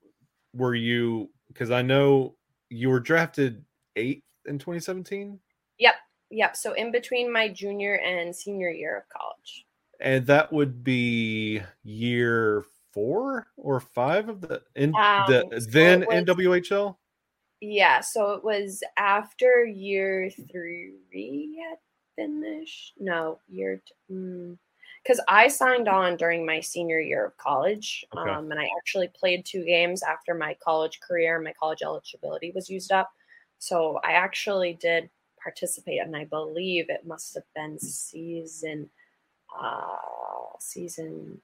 were 0.54 0.76
you 0.76 1.30
because 1.50 1.72
I 1.72 1.82
know 1.82 2.36
you 2.70 2.90
were 2.90 3.00
drafted 3.00 3.66
8th 3.98 4.22
in 4.46 4.58
2017 4.60 5.40
yep 5.80 5.96
yep. 6.32 6.56
So 6.56 6.74
in 6.74 6.92
between 6.92 7.32
my 7.32 7.48
junior 7.50 7.96
and 7.96 8.36
senior 8.36 8.70
year 8.70 8.98
of 8.98 9.04
college. 9.10 9.66
And 10.00 10.26
that 10.28 10.54
would 10.54 10.84
be 10.84 11.62
year 11.84 12.64
4 12.94 13.48
or 13.58 13.80
5 13.80 14.30
of 14.30 14.42
the 14.42 14.62
in 14.76 14.96
Um, 14.96 15.26
the 15.28 15.68
then 15.72 16.06
was- 16.08 16.24
NWHL 16.24 16.96
yeah 17.62 18.00
so 18.00 18.32
it 18.32 18.44
was 18.44 18.82
after 18.98 19.66
year 19.66 20.30
three 20.52 21.58
had 21.70 21.78
finished. 22.16 22.94
No 22.98 23.40
year 23.50 23.82
because 25.04 25.20
i 25.28 25.48
signed 25.48 25.88
on 25.88 26.16
during 26.18 26.46
my 26.46 26.60
senior 26.60 27.00
year 27.00 27.26
of 27.26 27.38
college 27.38 28.06
Okay. 28.16 28.30
um, 28.32 28.52
and 28.52 28.60
i 28.60 28.68
actually 28.78 29.10
played 29.10 29.46
two 29.46 29.64
games 29.64 30.04
after 30.04 30.34
my 30.34 30.56
college 30.64 31.00
career 31.00 31.40
my 31.40 31.54
college 31.60 31.82
eligibility 31.84 32.52
was 32.54 32.70
used 32.70 32.92
up 32.92 33.12
so 33.58 34.00
i 34.04 34.12
actually 34.12 34.74
did 34.74 35.10
participate 35.42 36.00
and 36.02 36.16
i 36.16 36.26
believe 36.26 36.90
it 36.90 37.06
must 37.06 37.34
have 37.34 37.44
been 37.56 37.80
season 37.80 38.90
uh 39.60 39.96
season 40.60 41.40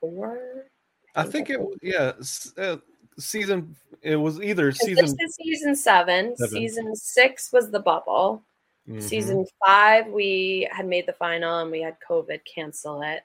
four 0.00 0.66
I 1.14 1.22
think 1.22 1.48
it 1.48 1.58
yeah 1.82 2.12
uh, 2.58 2.76
season 3.18 3.74
it 4.02 4.16
was 4.16 4.40
either 4.42 4.70
season 4.72 5.16
season 5.30 5.74
seven. 5.74 6.36
Seven. 6.36 6.52
Season 6.54 6.94
six 6.94 7.52
was 7.52 7.70
the 7.70 7.80
bubble. 7.80 8.44
Mhm. 8.88 9.02
Season 9.02 9.46
five, 9.64 10.06
we 10.06 10.68
had 10.70 10.86
made 10.86 11.06
the 11.06 11.12
final 11.12 11.58
and 11.58 11.70
we 11.70 11.80
had 11.80 11.96
COVID 12.08 12.40
cancel 12.52 13.02
it. 13.02 13.22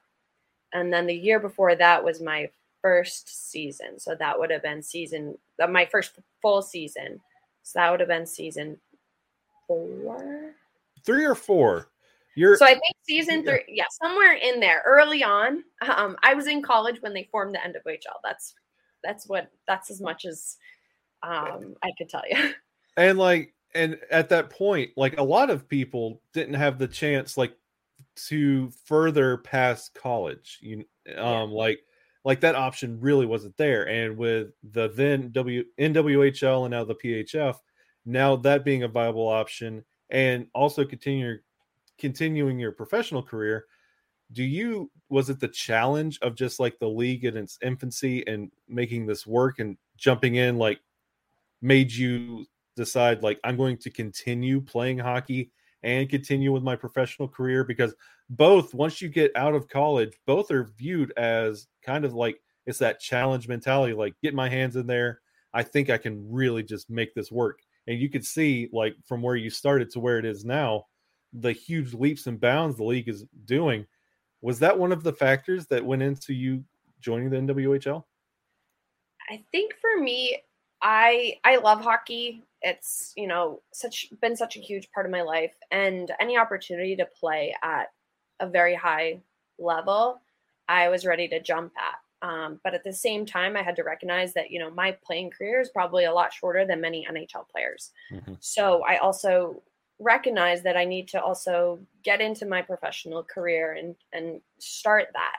And 0.74 0.92
then 0.92 1.06
the 1.06 1.16
year 1.16 1.40
before 1.40 1.76
that 1.76 2.04
was 2.04 2.22
my 2.22 2.50
first 2.82 3.52
season. 3.52 4.00
So 4.00 4.16
that 4.16 4.38
would 4.40 4.50
have 4.50 4.64
been 4.64 4.82
season, 4.82 5.38
uh, 5.62 5.68
my 5.68 5.86
first 5.86 6.20
full 6.42 6.62
season. 6.62 7.22
So 7.64 7.80
that 7.80 7.92
would 7.92 8.00
have 8.00 8.10
been 8.10 8.26
season 8.26 8.80
four. 9.68 10.56
3 11.06 11.26
or 11.26 11.36
4 11.36 11.92
you're 12.36 12.56
So 12.56 12.66
I 12.66 12.72
think 12.74 12.96
season 13.04 13.44
three, 13.44 13.64
yeah, 13.68 13.86
somewhere 14.02 14.34
in 14.34 14.60
there, 14.60 14.82
early 14.86 15.24
on. 15.24 15.64
Um, 15.82 16.18
I 16.24 16.34
was 16.34 16.48
in 16.48 16.62
college 16.62 17.02
when 17.02 17.14
they 17.14 17.28
formed 17.32 17.54
the 17.54 17.60
NWHL. 17.60 18.20
That's 18.24 18.54
that's 19.04 19.28
what 19.28 19.52
that's 19.68 19.92
as 19.92 20.00
much 20.00 20.26
as 20.26 20.58
um, 21.24 21.76
I 21.84 21.92
could 21.98 22.10
tell 22.10 22.24
you. 22.30 22.54
and 22.98 23.18
like 23.18 23.54
and 23.74 23.98
at 24.12 24.30
that 24.30 24.50
point 24.50 24.92
like 24.98 25.18
a 25.18 25.24
lot 25.24 25.50
of 25.50 25.68
people 25.68 26.22
didn't 26.34 26.54
have 26.56 26.78
the 26.78 26.88
chance 26.88 27.38
like 27.38 27.56
to 28.16 28.72
further 28.86 29.38
past 29.38 29.94
college 29.94 30.60
you 30.62 30.78
um 31.18 31.50
Yeah. 31.52 31.56
like 31.56 31.80
like 32.24 32.40
that 32.42 32.56
option 32.56 33.00
really 33.00 33.26
wasn't 33.26 33.58
there. 33.58 33.88
And 33.88 34.16
with 34.16 34.50
the 34.64 34.90
then 34.90 35.32
W 35.32 35.64
NWHL 35.80 36.66
and 36.66 36.72
now 36.72 36.84
the 36.84 36.96
PHF, 36.96 37.58
now 38.06 38.36
that 38.38 38.64
being 38.64 38.84
a 38.84 38.88
viable 38.88 39.28
option, 39.28 39.84
and 40.12 40.48
also 40.54 40.86
continuing 40.86 41.40
continuing 41.98 42.60
your 42.60 42.74
professional 42.74 43.24
career, 43.24 43.66
do 44.34 44.44
you 44.44 44.92
was 45.10 45.30
it 45.32 45.40
the 45.40 45.48
challenge 45.48 46.20
of 46.22 46.36
just 46.36 46.60
like 46.60 46.78
the 46.78 46.88
league 46.88 47.26
in 47.26 47.36
its 47.38 47.58
infancy 47.64 48.26
and 48.28 48.52
making 48.68 49.08
this 49.08 49.26
work 49.26 49.58
and 49.60 49.78
jumping 49.98 50.36
in 50.36 50.58
like 50.58 50.80
made 51.62 51.92
you 51.92 52.46
decide 52.76 53.24
like 53.24 53.40
I'm 53.44 53.58
going 53.58 53.78
to 53.78 53.90
continue 53.90 54.62
playing 54.62 55.00
hockey 55.00 55.52
and 55.84 56.10
continue 56.10 56.52
with 56.52 56.64
my 56.64 56.76
professional 56.76 57.28
career 57.28 57.64
because 57.64 57.94
both 58.30 58.74
once 58.74 59.02
you 59.02 59.10
get 59.10 59.36
out 59.36 59.56
of 59.56 59.68
college 59.68 60.14
both 60.26 60.52
are 60.52 60.72
viewed 60.78 61.12
as 61.18 61.68
kind 61.84 62.06
of 62.06 62.14
like 62.14 62.40
it's 62.66 62.80
that 62.80 63.00
challenge 63.00 63.48
mentality 63.48 63.94
like 63.94 64.14
get 64.22 64.34
my 64.34 64.48
hands 64.48 64.76
in 64.76 64.88
there. 64.88 65.22
I 65.54 65.64
think 65.64 65.90
I 65.90 65.98
can 65.98 66.32
really 66.32 66.64
just 66.64 66.90
make 66.90 67.14
this 67.14 67.32
work. 67.32 67.60
And 67.88 68.00
you 68.00 68.10
could 68.10 68.26
see 68.26 68.70
like 68.72 68.96
from 69.06 69.22
where 69.22 69.36
you 69.36 69.50
started 69.50 69.90
to 69.92 70.00
where 70.00 70.20
it 70.20 70.26
is 70.26 70.46
now 70.46 70.86
the 71.34 71.52
huge 71.52 71.94
leaps 71.94 72.28
and 72.28 72.40
bounds 72.40 72.78
the 72.78 72.84
league 72.84 73.10
is 73.10 73.26
doing. 73.46 73.86
Was 74.42 74.60
that 74.60 74.78
one 74.78 74.92
of 74.92 75.04
the 75.04 75.14
factors 75.14 75.68
that 75.68 75.86
went 75.86 76.02
into 76.02 76.34
you 76.34 76.64
joining 77.00 77.30
the 77.30 77.38
NWHL 77.38 78.04
I 79.32 79.42
think 79.52 79.74
for 79.80 80.02
me, 80.02 80.38
I 80.82 81.40
I 81.44 81.58
love 81.58 81.82
hockey. 81.82 82.44
It's 82.62 83.14
you 83.16 83.28
know 83.28 83.62
such 83.74 84.08
been 84.22 84.36
such 84.36 84.56
a 84.58 84.60
huge 84.60 84.92
part 84.92 85.06
of 85.06 85.12
my 85.12 85.22
life, 85.22 85.56
and 85.72 86.12
any 86.20 86.38
opportunity 86.38 86.96
to 86.98 87.06
play 87.06 87.56
at 87.64 87.92
a 88.40 88.48
very 88.48 88.76
high 88.76 89.20
level, 89.60 90.22
I 90.68 90.90
was 90.90 91.06
ready 91.06 91.28
to 91.30 91.40
jump 91.42 91.74
at. 91.78 92.28
Um, 92.28 92.60
but 92.64 92.74
at 92.76 92.84
the 92.84 92.94
same 92.94 93.26
time, 93.26 93.56
I 93.58 93.64
had 93.64 93.76
to 93.78 93.84
recognize 93.84 94.34
that 94.34 94.52
you 94.52 94.60
know 94.60 94.70
my 94.72 94.92
playing 95.04 95.32
career 95.32 95.60
is 95.60 95.70
probably 95.70 96.06
a 96.06 96.14
lot 96.14 96.34
shorter 96.34 96.66
than 96.66 96.82
many 96.82 97.06
NHL 97.10 97.48
players. 97.50 97.92
Mhm. 98.12 98.38
So 98.40 98.84
I 98.84 98.98
also 98.98 99.64
recognize 100.00 100.64
that 100.64 100.78
I 100.78 100.86
need 100.86 101.08
to 101.10 101.22
also 101.22 101.80
get 102.04 102.22
into 102.22 102.46
my 102.46 102.62
professional 102.62 103.24
career 103.24 103.74
and 103.74 103.96
and 104.14 104.42
start 104.60 105.10
that 105.14 105.38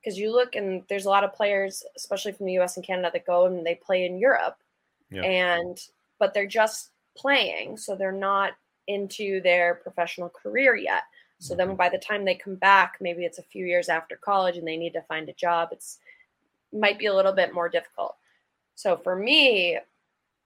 because 0.00 0.18
you 0.18 0.32
look 0.32 0.54
and 0.56 0.84
there's 0.88 1.06
a 1.06 1.10
lot 1.10 1.24
of 1.24 1.32
players, 1.34 1.82
especially 1.96 2.32
from 2.32 2.46
the 2.46 2.52
U.S. 2.54 2.76
and 2.76 2.84
Canada, 2.86 3.10
that 3.12 3.26
go 3.26 3.46
and 3.46 3.64
they 3.66 3.74
play 3.74 4.04
in 4.04 4.18
Europe, 4.18 4.56
Yeah. 5.12 5.22
and 5.22 5.78
but 6.18 6.34
they're 6.34 6.46
just 6.46 6.90
playing, 7.16 7.76
so 7.76 7.96
they're 7.96 8.12
not 8.12 8.52
into 8.88 9.40
their 9.40 9.76
professional 9.76 10.28
career 10.28 10.76
yet. 10.76 11.02
So 11.38 11.56
then 11.56 11.68
mm-hmm. 11.68 11.76
by 11.76 11.88
the 11.88 11.98
time 11.98 12.24
they 12.24 12.36
come 12.36 12.54
back, 12.54 12.98
maybe 13.00 13.24
it's 13.24 13.38
a 13.38 13.42
few 13.42 13.66
years 13.66 13.88
after 13.88 14.16
college 14.16 14.56
and 14.56 14.66
they 14.66 14.76
need 14.76 14.92
to 14.92 15.02
find 15.02 15.28
a 15.28 15.34
job. 15.34 15.70
It's 15.72 15.98
might 16.72 16.98
be 16.98 17.06
a 17.06 17.14
little 17.14 17.32
bit 17.32 17.52
more 17.52 17.68
difficult. 17.68 18.16
So 18.76 18.96
for 18.96 19.16
me, 19.16 19.78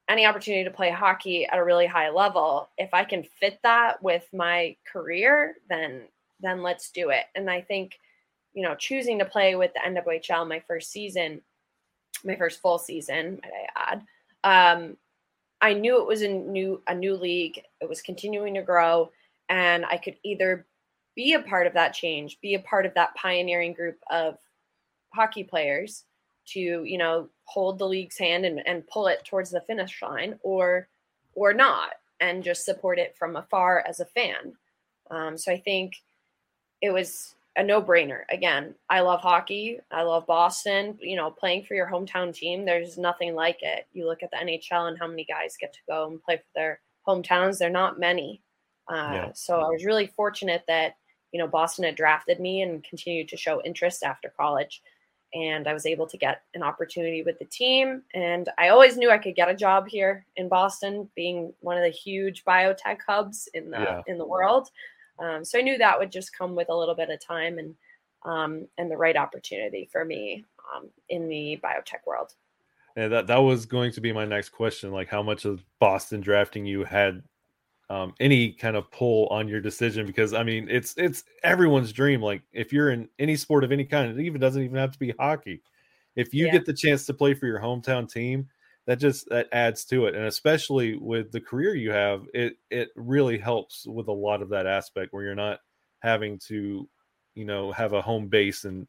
any 0.09 0.25
opportunity 0.25 0.63
to 0.63 0.71
play 0.71 0.89
hockey 0.89 1.45
at 1.45 1.59
a 1.59 1.63
really 1.63 1.85
high 1.85 2.09
level, 2.09 2.69
if 2.77 2.93
I 2.93 3.03
can 3.03 3.23
fit 3.23 3.59
that 3.63 4.01
with 4.01 4.27
my 4.33 4.75
career, 4.91 5.55
then 5.69 6.01
then 6.39 6.61
let's 6.61 6.91
do 6.91 7.09
it. 7.09 7.25
And 7.35 7.49
I 7.49 7.61
think, 7.61 7.99
you 8.53 8.63
know, 8.63 8.75
choosing 8.75 9.19
to 9.19 9.25
play 9.25 9.55
with 9.55 9.71
the 9.73 9.79
NWHL 9.79 10.47
my 10.47 10.61
first 10.67 10.91
season, 10.91 11.41
my 12.23 12.35
first 12.35 12.61
full 12.61 12.77
season, 12.77 13.39
might 13.41 13.51
I 13.53 13.91
add, 13.91 14.03
um, 14.47 14.95
I 15.59 15.73
knew 15.73 15.99
it 15.99 16.07
was 16.07 16.21
a 16.21 16.27
new 16.29 16.81
a 16.87 16.95
new 16.95 17.15
league. 17.15 17.61
It 17.81 17.89
was 17.89 18.01
continuing 18.01 18.53
to 18.53 18.61
grow, 18.61 19.11
and 19.49 19.85
I 19.85 19.97
could 19.97 20.15
either 20.23 20.65
be 21.15 21.33
a 21.33 21.41
part 21.41 21.67
of 21.67 21.73
that 21.73 21.93
change, 21.93 22.39
be 22.39 22.53
a 22.53 22.59
part 22.59 22.85
of 22.85 22.93
that 22.93 23.15
pioneering 23.15 23.73
group 23.73 23.99
of 24.09 24.37
hockey 25.13 25.43
players 25.43 26.05
to 26.45 26.59
you 26.59 26.97
know 26.97 27.27
hold 27.43 27.77
the 27.77 27.87
league's 27.87 28.17
hand 28.17 28.45
and, 28.45 28.65
and 28.65 28.87
pull 28.87 29.07
it 29.07 29.25
towards 29.25 29.49
the 29.49 29.61
finish 29.61 30.01
line 30.01 30.39
or 30.43 30.87
or 31.33 31.53
not 31.53 31.95
and 32.19 32.43
just 32.43 32.63
support 32.63 32.99
it 32.99 33.15
from 33.17 33.35
afar 33.35 33.83
as 33.87 33.99
a 33.99 34.05
fan 34.05 34.53
um, 35.11 35.37
so 35.37 35.51
i 35.51 35.57
think 35.57 35.95
it 36.81 36.91
was 36.91 37.35
a 37.57 37.63
no-brainer 37.63 38.21
again 38.29 38.73
i 38.89 38.99
love 38.99 39.19
hockey 39.19 39.79
i 39.91 40.01
love 40.03 40.25
boston 40.27 40.97
you 41.01 41.15
know 41.15 41.31
playing 41.31 41.63
for 41.63 41.73
your 41.73 41.89
hometown 41.89 42.33
team 42.33 42.63
there's 42.65 42.97
nothing 42.97 43.33
like 43.35 43.57
it 43.61 43.87
you 43.93 44.05
look 44.05 44.21
at 44.23 44.29
the 44.31 44.37
nhl 44.37 44.87
and 44.87 44.97
how 44.99 45.07
many 45.07 45.25
guys 45.25 45.57
get 45.59 45.73
to 45.73 45.79
go 45.89 46.07
and 46.07 46.21
play 46.23 46.37
for 46.37 46.43
their 46.55 46.79
hometowns 47.07 47.57
they're 47.57 47.69
not 47.69 47.99
many 47.99 48.41
uh, 48.91 49.11
Yeah. 49.13 49.31
so 49.33 49.55
i 49.59 49.69
was 49.69 49.85
really 49.85 50.07
fortunate 50.07 50.63
that 50.67 50.95
you 51.31 51.39
know 51.39 51.47
boston 51.47 51.83
had 51.85 51.95
drafted 51.95 52.39
me 52.39 52.61
and 52.61 52.83
continued 52.83 53.27
to 53.29 53.37
show 53.37 53.61
interest 53.63 54.03
after 54.03 54.29
college 54.37 54.81
and 55.33 55.67
I 55.67 55.73
was 55.73 55.85
able 55.85 56.07
to 56.07 56.17
get 56.17 56.43
an 56.53 56.63
opportunity 56.63 57.21
with 57.21 57.37
the 57.37 57.43
team. 57.45 58.01
And 58.13 58.47
I 58.57 58.69
always 58.69 58.95
knew 58.95 59.11
I 59.11 59.17
could 59.17 59.35
get 59.35 59.49
a 59.49 59.53
job 59.53 59.85
here 59.85 60.25
in 60.37 60.47
Boston, 60.47 61.09
being 61.17 61.53
one 61.59 61.75
of 61.77 61.83
the 61.83 61.89
huge 61.89 62.45
biotech 62.45 62.99
hubs 63.05 63.49
in 63.53 63.69
the 63.69 63.77
Yeah. 63.77 64.01
in 64.07 64.17
the 64.17 64.25
world. 64.25 64.69
Um, 65.19 65.43
so 65.45 65.57
I 65.59 65.61
knew 65.61 65.77
that 65.77 65.99
would 65.99 66.11
just 66.11 66.33
come 66.37 66.55
with 66.55 66.69
a 66.69 66.75
little 66.75 66.95
bit 66.95 67.09
of 67.09 67.19
time 67.19 67.57
and 67.59 67.75
um, 68.25 68.67
and 68.77 68.91
the 68.91 68.97
right 68.97 69.15
opportunity 69.15 69.87
for 69.91 70.03
me 70.03 70.45
um, 70.75 70.89
in 71.09 71.27
the 71.29 71.59
biotech 71.63 72.05
world. 72.05 72.33
And 72.95 73.11
that 73.13 73.27
that 73.27 73.37
was 73.37 73.65
going 73.65 73.91
to 73.93 74.01
be 74.01 74.11
my 74.11 74.25
next 74.25 74.49
question. 74.49 74.91
Like, 74.91 75.07
how 75.07 75.21
much 75.21 75.45
of 75.45 75.63
Boston 75.79 76.19
drafting 76.21 76.65
you 76.65 76.83
had 76.83 77.23
um, 77.89 78.15
any 78.19 78.53
kind 78.53 78.77
of 78.77 78.91
pull 78.91 79.27
on 79.27 79.47
your 79.47 79.61
decision? 79.61 80.07
Because 80.07 80.33
I 80.33 80.43
mean, 80.43 80.67
it's 80.69 80.95
it's 80.97 81.25
everyone's 81.43 81.93
dream. 81.93 82.21
Like, 82.21 82.43
if 82.53 82.73
you're 82.73 82.91
in 82.91 83.09
any 83.19 83.35
sport 83.37 83.63
of 83.63 83.71
any 83.71 83.85
kind, 83.85 84.11
it 84.19 84.23
even 84.23 84.41
doesn't 84.41 84.63
even 84.63 84.77
have 84.77 84.91
to 84.93 84.99
be 84.99 85.13
hockey. 85.19 85.63
If 86.15 86.33
you 86.33 86.47
Yeah. 86.47 86.51
get 86.51 86.65
the 86.65 86.73
chance 86.73 87.05
to 87.07 87.13
play 87.13 87.33
for 87.35 87.47
your 87.47 87.59
hometown 87.61 88.11
team, 88.11 88.49
that 88.87 88.99
just 88.99 89.29
that 89.29 89.47
adds 89.51 89.85
to 89.85 90.07
it. 90.07 90.15
And 90.15 90.25
especially 90.25 90.95
with 90.95 91.31
the 91.31 91.41
career 91.41 91.75
you 91.75 91.91
have, 91.91 92.23
it 92.33 92.57
it 92.71 92.89
really 92.95 93.37
helps 93.37 93.85
with 93.85 94.07
a 94.07 94.11
lot 94.11 94.41
of 94.41 94.49
that 94.49 94.65
aspect 94.65 95.13
where 95.13 95.23
you're 95.23 95.35
not 95.35 95.59
having 95.99 96.39
to, 96.47 96.89
you 97.35 97.45
know, 97.45 97.71
have 97.71 97.93
a 97.93 98.01
home 98.01 98.27
base 98.27 98.65
in 98.65 98.87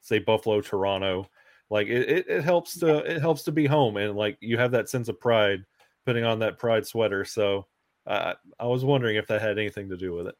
say 0.00 0.18
Buffalo, 0.18 0.60
Toronto 0.60 1.28
like 1.70 1.88
it, 1.88 2.08
it, 2.08 2.28
it 2.28 2.44
helps 2.44 2.78
to 2.78 2.98
it 2.98 3.20
helps 3.20 3.42
to 3.42 3.52
be 3.52 3.66
home 3.66 3.96
and 3.96 4.16
like 4.16 4.36
you 4.40 4.56
have 4.56 4.70
that 4.70 4.88
sense 4.88 5.08
of 5.08 5.20
pride 5.20 5.64
putting 6.04 6.24
on 6.24 6.38
that 6.38 6.58
pride 6.58 6.86
sweater 6.86 7.24
so 7.24 7.66
uh, 8.06 8.34
i 8.60 8.66
was 8.66 8.84
wondering 8.84 9.16
if 9.16 9.26
that 9.26 9.42
had 9.42 9.58
anything 9.58 9.88
to 9.88 9.96
do 9.96 10.12
with 10.12 10.28
it 10.28 10.36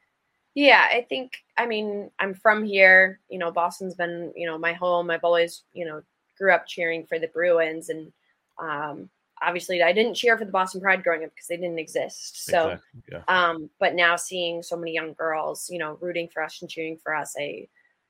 Yeah, 0.54 0.86
I 0.90 1.04
think 1.08 1.32
I 1.58 1.66
mean 1.66 2.10
I'm 2.18 2.32
from 2.32 2.64
here. 2.64 3.20
You 3.28 3.38
know, 3.38 3.52
Boston's 3.52 3.94
been 3.94 4.32
you 4.34 4.46
know 4.46 4.56
my 4.56 4.72
home. 4.72 5.10
I've 5.10 5.22
always 5.22 5.64
you 5.74 5.84
know 5.84 6.00
grew 6.38 6.50
up 6.50 6.66
cheering 6.66 7.04
for 7.06 7.18
the 7.18 7.28
Bruins, 7.28 7.90
and 7.90 8.10
um, 8.58 9.08
obviously 9.42 9.82
I 9.82 9.92
didn't 9.92 10.14
cheer 10.14 10.36
for 10.38 10.44
the 10.44 10.52
Boston 10.52 10.80
Pride 10.80 11.02
growing 11.02 11.24
up 11.24 11.30
because 11.34 11.46
they 11.48 11.56
didn't 11.56 11.78
exist. 11.78 12.44
So, 12.44 12.70
Exactly, 12.70 13.02
yeah 13.12 13.22
um, 13.28 13.70
but 13.78 13.94
now 13.94 14.16
seeing 14.16 14.62
so 14.62 14.76
many 14.76 14.92
young 14.92 15.12
girls, 15.12 15.68
you 15.70 15.78
know, 15.78 15.98
rooting 16.00 16.28
for 16.28 16.42
us 16.42 16.60
and 16.60 16.70
cheering 16.70 16.96
for 16.96 17.14
us, 17.14 17.34
I 17.38 17.68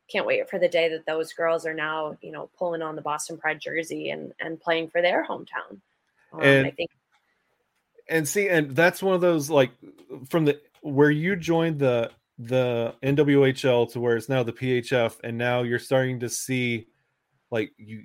can't 0.08 0.26
wait 0.26 0.48
for 0.48 0.58
the 0.58 0.68
day 0.68 0.88
that 0.88 1.04
those 1.06 1.32
girls 1.32 1.66
are 1.66 1.74
now 1.74 2.16
you 2.22 2.30
know 2.30 2.48
pulling 2.58 2.82
on 2.82 2.96
the 2.96 3.02
Boston 3.02 3.38
Pride 3.38 3.60
jersey 3.60 4.10
and 4.10 4.32
and 4.40 4.60
playing 4.60 4.88
for 4.88 5.02
their 5.02 5.26
hometown. 5.26 5.80
Um, 6.32 6.42
And- 6.42 6.66
I 6.66 6.70
think 6.70 6.90
and 8.08 8.28
see 8.28 8.48
and 8.48 8.70
that's 8.70 9.02
one 9.02 9.14
of 9.14 9.20
those 9.20 9.50
like 9.50 9.72
from 10.28 10.44
the 10.44 10.60
where 10.80 11.10
you 11.10 11.34
joined 11.36 11.78
the 11.78 12.10
the 12.38 12.94
nwhl 13.02 13.90
to 13.90 13.98
where 13.98 14.16
it's 14.16 14.28
now 14.28 14.42
the 14.42 14.52
phf 14.52 15.16
and 15.24 15.36
now 15.36 15.62
you're 15.62 15.78
starting 15.78 16.20
to 16.20 16.28
see 16.28 16.86
like 17.50 17.72
you 17.78 18.04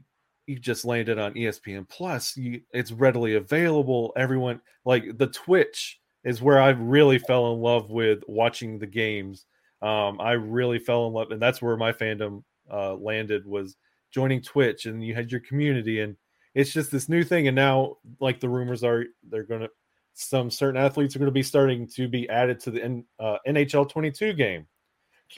you 0.52 0.60
just 0.60 0.86
landed 0.86 1.18
on 1.18 1.34
espn 1.34 1.88
plus 1.90 2.38
you 2.38 2.62
it's 2.72 2.92
readily 2.92 3.36
available 3.36 4.14
everyone 4.16 4.60
like 4.86 5.18
the 5.18 5.28
twitch 5.28 6.00
is 6.24 6.42
where 6.42 6.62
i 6.62 6.70
really 6.70 7.18
fell 7.18 7.54
in 7.54 7.60
love 7.60 7.90
with 7.90 8.20
watching 8.28 8.78
the 8.78 8.88
games 8.88 9.46
um 9.82 10.20
i 10.22 10.34
really 10.34 10.80
fell 10.80 11.08
in 11.08 11.14
love 11.14 11.32
and 11.32 11.42
that's 11.42 11.62
where 11.62 11.78
my 11.78 11.92
fandom 11.92 12.44
uh 12.72 12.94
landed 12.96 13.46
was 13.46 13.78
joining 14.12 14.42
twitch 14.42 14.86
and 14.86 15.04
you 15.04 15.16
had 15.16 15.32
your 15.32 15.42
community 15.42 16.02
and 16.02 16.16
it's 16.54 16.74
just 16.74 16.92
this 16.92 17.08
new 17.08 17.24
thing 17.24 17.48
and 17.48 17.56
now 17.56 17.96
like 18.20 18.40
the 18.40 18.50
rumors 18.50 18.84
are 18.84 19.06
they're 19.30 19.44
gonna 19.44 19.70
some 20.14 20.52
certain 20.52 20.82
athletes 20.82 21.16
are 21.16 21.20
going 21.20 21.28
to 21.28 21.32
be 21.32 21.44
starting 21.44 21.88
to 21.88 22.08
be 22.08 22.30
added 22.30 22.60
to 22.60 22.72
the 22.72 22.84
N, 22.84 23.06
uh, 23.20 23.38
NHL 23.48 23.90
22 23.90 24.34
game. 24.34 24.68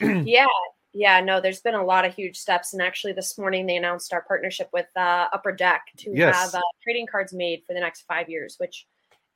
yeah 0.00 0.46
yeah 0.94 1.20
no 1.20 1.40
there's 1.40 1.60
been 1.60 1.74
a 1.74 1.84
lot 1.84 2.04
of 2.04 2.14
huge 2.14 2.36
steps 2.38 2.72
and 2.72 2.80
actually 2.82 3.12
this 3.12 3.36
morning 3.36 3.66
they 3.66 3.76
announced 3.76 4.12
our 4.12 4.22
partnership 4.22 4.68
with 4.72 4.86
uh, 4.96 5.28
upper 5.32 5.52
deck 5.52 5.82
to 5.96 6.12
Yes. 6.14 6.34
have 6.34 6.54
uh, 6.54 6.60
trading 6.82 7.06
cards 7.06 7.32
made 7.32 7.62
for 7.66 7.74
the 7.74 7.80
next 7.80 8.02
five 8.02 8.28
years 8.28 8.56
which 8.58 8.86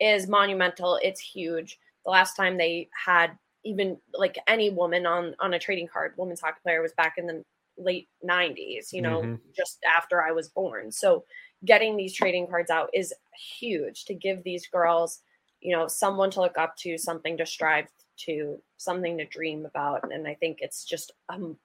is 0.01 0.29
monumental 0.29 0.99
it's 1.03 1.21
huge 1.21 1.79
the 2.05 2.11
last 2.11 2.37
time 2.37 2.57
they 2.57 2.89
had 2.93 3.37
even 3.65 3.99
like 4.15 4.39
any 4.47 4.71
woman 4.71 5.05
on 5.05 5.35
on 5.41 5.55
a 5.55 5.59
trading 5.59 5.89
card 5.89 6.15
women's 6.17 6.41
hockey 6.41 6.61
player 6.63 6.81
was 6.81 6.93
back 6.93 7.15
in 7.19 7.27
the 7.27 7.43
late 7.77 8.09
90s 8.23 8.93
you 8.93 9.03
know 9.03 9.23
Mhm. 9.23 9.39
just 9.57 9.79
after 9.85 10.23
i 10.23 10.31
was 10.33 10.49
born 10.49 10.91
so 10.91 11.25
getting 11.65 11.97
these 11.97 12.15
trading 12.15 12.47
cards 12.47 12.71
out 12.71 12.89
is 12.95 13.13
huge 13.59 14.05
to 14.05 14.15
give 14.15 14.43
these 14.45 14.67
girls 14.69 15.23
you 15.61 15.77
know 15.77 15.87
someone 15.89 16.31
to 16.31 16.41
look 16.41 16.57
up 16.59 16.77
to 16.77 16.97
something 16.99 17.37
to 17.37 17.47
strive 17.47 17.87
to 18.19 18.61
something 18.77 19.17
to 19.19 19.25
dream 19.27 19.67
about 19.67 20.13
and 20.13 20.27
i 20.27 20.35
think 20.35 20.59
it's 20.61 20.85
just 20.85 21.13
um 21.29 21.57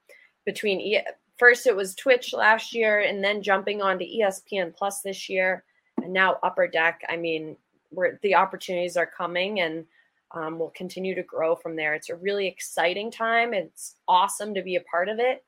between 0.44 0.80
e- 0.80 1.00
first 1.38 1.66
it 1.66 1.76
was 1.76 1.94
Twitch 1.94 2.32
last 2.32 2.74
year, 2.74 3.00
and 3.00 3.22
then 3.22 3.42
jumping 3.42 3.82
on 3.82 3.98
to 3.98 4.04
E 4.04 4.22
ESPN 4.22 4.74
Plus 4.74 5.00
this 5.00 5.28
year, 5.28 5.64
and 6.02 6.12
now 6.12 6.38
Upper 6.42 6.66
Deck. 6.68 7.02
I 7.08 7.16
mean, 7.16 7.56
where 7.90 8.18
the 8.22 8.34
opportunities 8.34 8.96
are 8.96 9.06
coming, 9.06 9.60
and 9.60 9.84
um, 10.32 10.58
will 10.58 10.70
continue 10.70 11.14
to 11.14 11.22
grow 11.22 11.54
from 11.54 11.76
there. 11.76 11.94
It's 11.94 12.10
a 12.10 12.16
really 12.16 12.46
exciting 12.46 13.10
time. 13.10 13.54
It's 13.54 13.96
awesome 14.08 14.54
to 14.54 14.62
be 14.62 14.76
a 14.76 14.80
part 14.82 15.08
of 15.08 15.18
it. 15.18 15.44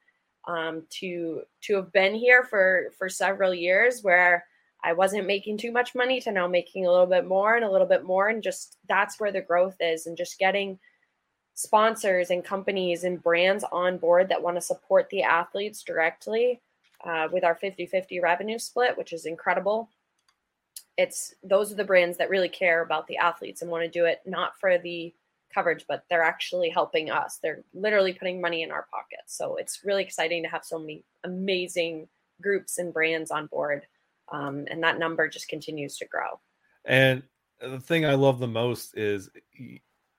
Um, 0.48 0.84
to 1.00 1.42
to 1.62 1.76
have 1.76 1.92
been 1.92 2.14
here 2.14 2.44
for 2.44 2.92
for 2.98 3.08
several 3.08 3.52
years, 3.52 4.02
where 4.02 4.44
I 4.84 4.92
wasn't 4.92 5.26
making 5.26 5.58
too 5.58 5.72
much 5.72 5.94
money, 5.94 6.20
to 6.20 6.30
now 6.30 6.46
making 6.46 6.86
a 6.86 6.90
little 6.90 7.06
bit 7.06 7.26
more 7.26 7.56
and 7.56 7.64
a 7.64 7.70
little 7.70 7.86
bit 7.86 8.04
more, 8.04 8.28
and 8.28 8.42
just 8.42 8.78
that's 8.88 9.18
where 9.18 9.32
the 9.32 9.40
growth 9.40 9.76
is, 9.80 10.06
and 10.06 10.16
just 10.16 10.38
getting 10.38 10.78
sponsors 11.56 12.28
and 12.28 12.44
companies 12.44 13.02
and 13.02 13.22
brands 13.22 13.64
on 13.72 13.96
board 13.96 14.28
that 14.28 14.42
want 14.42 14.56
to 14.56 14.60
support 14.60 15.08
the 15.08 15.22
athletes 15.22 15.82
directly 15.82 16.60
uh, 17.04 17.28
with 17.32 17.44
our 17.44 17.56
50-50 17.56 18.22
revenue 18.22 18.58
split 18.58 18.96
which 18.96 19.12
is 19.12 19.24
incredible. 19.24 19.88
It's 20.98 21.34
those 21.42 21.72
are 21.72 21.76
the 21.76 21.84
brands 21.84 22.18
that 22.18 22.30
really 22.30 22.50
care 22.50 22.82
about 22.82 23.06
the 23.06 23.16
athletes 23.16 23.62
and 23.62 23.70
want 23.70 23.84
to 23.84 23.90
do 23.90 24.04
it 24.04 24.20
not 24.26 24.60
for 24.60 24.78
the 24.78 25.14
coverage 25.52 25.86
but 25.88 26.04
they're 26.10 26.22
actually 26.22 26.68
helping 26.68 27.10
us. 27.10 27.38
They're 27.42 27.64
literally 27.72 28.12
putting 28.12 28.38
money 28.38 28.62
in 28.62 28.70
our 28.70 28.86
pockets. 28.90 29.34
So 29.34 29.56
it's 29.56 29.82
really 29.82 30.02
exciting 30.02 30.42
to 30.42 30.50
have 30.50 30.64
so 30.64 30.78
many 30.78 31.04
amazing 31.24 32.06
groups 32.42 32.76
and 32.76 32.92
brands 32.92 33.30
on 33.30 33.46
board 33.46 33.86
um, 34.30 34.66
and 34.70 34.82
that 34.82 34.98
number 34.98 35.26
just 35.26 35.48
continues 35.48 35.96
to 35.98 36.04
grow. 36.04 36.38
And 36.84 37.22
the 37.62 37.80
thing 37.80 38.04
I 38.04 38.14
love 38.14 38.40
the 38.40 38.46
most 38.46 38.94
is 38.98 39.30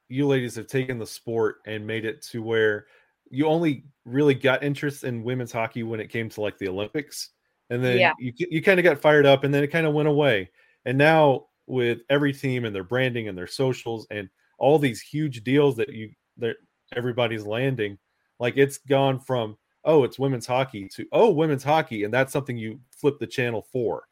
you 0.10 0.28
ladies 0.28 0.56
have 0.56 0.68
taken 0.68 0.98
the 0.98 1.06
sport 1.08 1.58
and 1.66 1.86
made 1.86 2.06
it 2.06 2.22
to 2.22 2.42
where 2.42 2.86
you 3.30 3.46
only 3.46 3.84
really 4.06 4.34
got 4.34 4.64
interest 4.64 5.04
in 5.04 5.24
women's 5.24 5.52
hockey 5.52 5.84
when 5.84 6.00
it 6.00 6.10
came 6.10 6.30
to 6.30 6.42
like 6.42 6.58
the 6.58 6.68
Olympics. 6.70 7.32
And 7.70 7.84
then 7.84 7.98
Yeah. 7.98 8.14
you 8.20 8.32
you 8.38 8.62
kind 8.62 8.80
of 8.80 8.84
got 8.86 9.00
fired 9.02 9.26
up 9.26 9.44
and 9.44 9.54
then 9.54 9.64
it 9.64 9.68
kind 9.68 9.86
of 9.86 9.94
went 9.94 10.08
away. 10.08 10.50
And 10.86 10.98
now 10.98 11.48
with 11.66 12.00
every 12.10 12.32
team 12.32 12.64
and 12.64 12.74
their 12.74 12.86
branding 12.86 13.28
and 13.28 13.38
their 13.38 13.48
socials 13.48 14.08
and 14.10 14.30
all 14.58 14.80
these 14.80 15.02
huge 15.02 15.44
deals 15.44 15.76
that 15.76 15.90
you 15.90 16.12
that 16.38 16.56
everybody's 16.96 17.46
landing, 17.46 17.98
like 18.40 18.56
it's 18.56 18.78
gone 18.78 19.20
from 19.20 19.58
oh, 19.84 20.04
it's 20.04 20.18
women's 20.20 20.46
hockey 20.46 20.88
to 20.96 21.06
oh, 21.12 21.30
women's 21.32 21.64
hockey 21.64 22.06
and 22.06 22.14
that's 22.14 22.32
something 22.32 22.58
you 22.58 22.80
flip 22.92 23.20
the 23.20 23.28
channel 23.28 23.68
for. 23.74 24.04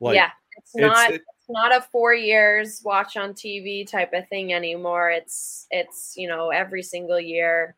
Like 0.00 0.16
yeah 0.16 0.30
it's 0.58 0.74
it's- 0.76 0.90
not 0.92 1.10
it- 1.10 1.22
it's 1.37 1.37
not 1.48 1.74
a 1.74 1.80
four 1.80 2.14
years 2.14 2.82
watch 2.84 3.16
on 3.16 3.34
TV 3.34 3.86
type 3.86 4.12
of 4.12 4.28
thing 4.28 4.52
anymore. 4.52 5.10
It's 5.10 5.66
it's 5.70 6.14
you 6.16 6.28
know 6.28 6.50
every 6.50 6.82
single 6.82 7.20
year, 7.20 7.76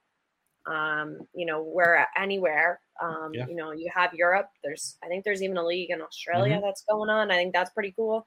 um, 0.67 1.21
you 1.35 1.47
know 1.47 1.63
where 1.63 2.07
anywhere. 2.17 2.81
Um, 3.03 3.31
Yeah. 3.35 3.47
You 3.49 3.55
know 3.57 3.73
you 3.73 3.91
have 3.95 4.15
Europe. 4.15 4.51
There's 4.63 4.97
I 5.05 5.09
think 5.09 5.25
there's 5.25 5.43
even 5.43 5.57
a 5.57 5.65
league 5.67 5.91
in 5.91 6.03
Australia 6.03 6.55
Mm-hmm. 6.57 6.65
that's 6.67 6.85
going 6.85 7.11
on. 7.11 7.31
I 7.31 7.37
think 7.37 7.53
that's 7.55 7.71
pretty 7.71 7.93
cool. 7.97 8.27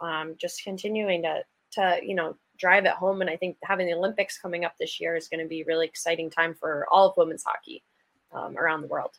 Um, 0.00 0.34
just 0.38 0.62
continuing 0.64 1.22
to 1.22 1.42
to 1.72 1.98
you 2.02 2.14
know 2.14 2.36
drive 2.58 2.86
it 2.86 2.92
home, 2.92 3.20
and 3.20 3.30
I 3.30 3.36
think 3.36 3.58
having 3.64 3.86
the 3.86 3.94
Olympics 3.94 4.38
coming 4.38 4.64
up 4.64 4.74
this 4.78 4.98
year 5.00 5.16
is 5.16 5.28
going 5.28 5.40
to 5.42 5.48
be 5.48 5.60
a 5.62 5.64
really 5.66 5.86
exciting 5.86 6.30
time 6.30 6.54
for 6.54 6.86
all 6.90 7.08
of 7.10 7.16
women's 7.16 7.44
hockey 7.44 7.84
um, 8.32 8.56
around 8.56 8.80
the 8.82 8.88
world. 8.88 9.12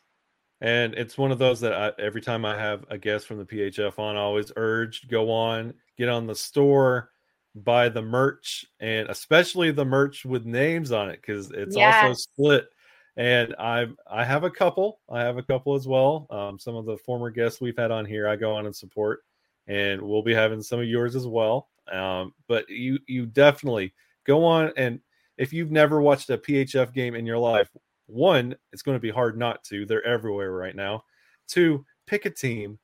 And 0.60 0.94
it's 0.94 1.16
one 1.16 1.30
of 1.30 1.38
those 1.38 1.60
that 1.60 1.72
I, 1.72 1.92
every 2.02 2.20
time 2.20 2.44
I 2.44 2.56
have 2.56 2.84
a 2.90 2.98
guest 2.98 3.26
from 3.26 3.38
the 3.38 3.44
PHF 3.44 3.98
on, 3.98 4.16
I 4.16 4.20
always 4.20 4.50
urge 4.56 5.06
go 5.08 5.30
on, 5.30 5.74
get 5.96 6.08
on 6.08 6.26
the 6.26 6.34
store, 6.34 7.10
buy 7.54 7.88
the 7.88 8.02
merch, 8.02 8.66
and 8.80 9.08
especially 9.08 9.70
the 9.70 9.84
merch 9.84 10.24
with 10.24 10.46
names 10.46 10.90
on 10.90 11.10
it 11.10 11.20
because 11.20 11.50
it's 11.52 11.76
also 11.76 12.14
split. 12.14 12.68
And 13.16 13.54
I 13.58 13.86
I 14.10 14.24
have 14.24 14.44
a 14.44 14.50
couple. 14.50 15.00
I 15.08 15.20
have 15.20 15.38
a 15.38 15.42
couple 15.42 15.74
as 15.74 15.86
well. 15.86 16.26
Um, 16.30 16.58
some 16.58 16.76
of 16.76 16.86
the 16.86 16.96
former 16.96 17.30
guests 17.30 17.60
we've 17.60 17.78
had 17.78 17.90
on 17.90 18.04
here, 18.04 18.28
I 18.28 18.36
go 18.36 18.54
on 18.54 18.66
and 18.66 18.74
support, 18.74 19.24
and 19.66 20.02
we'll 20.02 20.22
be 20.22 20.34
having 20.34 20.62
some 20.62 20.80
of 20.80 20.86
yours 20.86 21.14
as 21.16 21.26
well. 21.26 21.68
Um, 21.90 22.34
but 22.48 22.68
you 22.68 22.98
you 23.06 23.26
definitely 23.26 23.94
go 24.24 24.44
on 24.44 24.72
and 24.76 25.00
if 25.38 25.52
you've 25.52 25.70
never 25.70 26.02
watched 26.02 26.28
a 26.30 26.36
PHF 26.36 26.92
game 26.92 27.14
in 27.14 27.24
your 27.24 27.38
life, 27.38 27.70
one, 28.08 28.56
it's 28.72 28.82
going 28.82 28.96
to 28.96 29.00
be 29.00 29.10
hard 29.10 29.38
not 29.38 29.62
to. 29.64 29.86
They're 29.86 30.04
everywhere 30.06 30.52
right 30.52 30.74
now. 30.74 31.04
Two, 31.46 31.84
pick 32.06 32.26
a 32.26 32.30
team, 32.30 32.78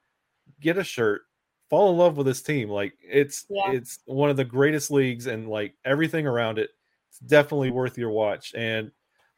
get 0.61 0.79
a 0.79 0.85
shirt, 0.85 1.23
fall 1.71 1.91
in 1.91 1.97
love 1.97 2.17
with 2.17 2.27
this 2.27 2.43
team. 2.43 2.69
Like 2.69 2.95
it's 3.03 3.47
Yeah. 3.51 3.73
it's 3.73 3.99
one 4.07 4.31
of 4.31 4.37
the 4.37 4.45
greatest 4.45 4.91
leagues 4.91 5.27
and 5.27 5.49
like 5.49 5.75
everything 5.85 6.27
around 6.27 6.59
it. 6.59 6.71
It's 7.09 7.19
definitely 7.19 7.71
worth 7.71 7.99
your 7.99 8.11
watch. 8.11 8.55
And 8.55 8.91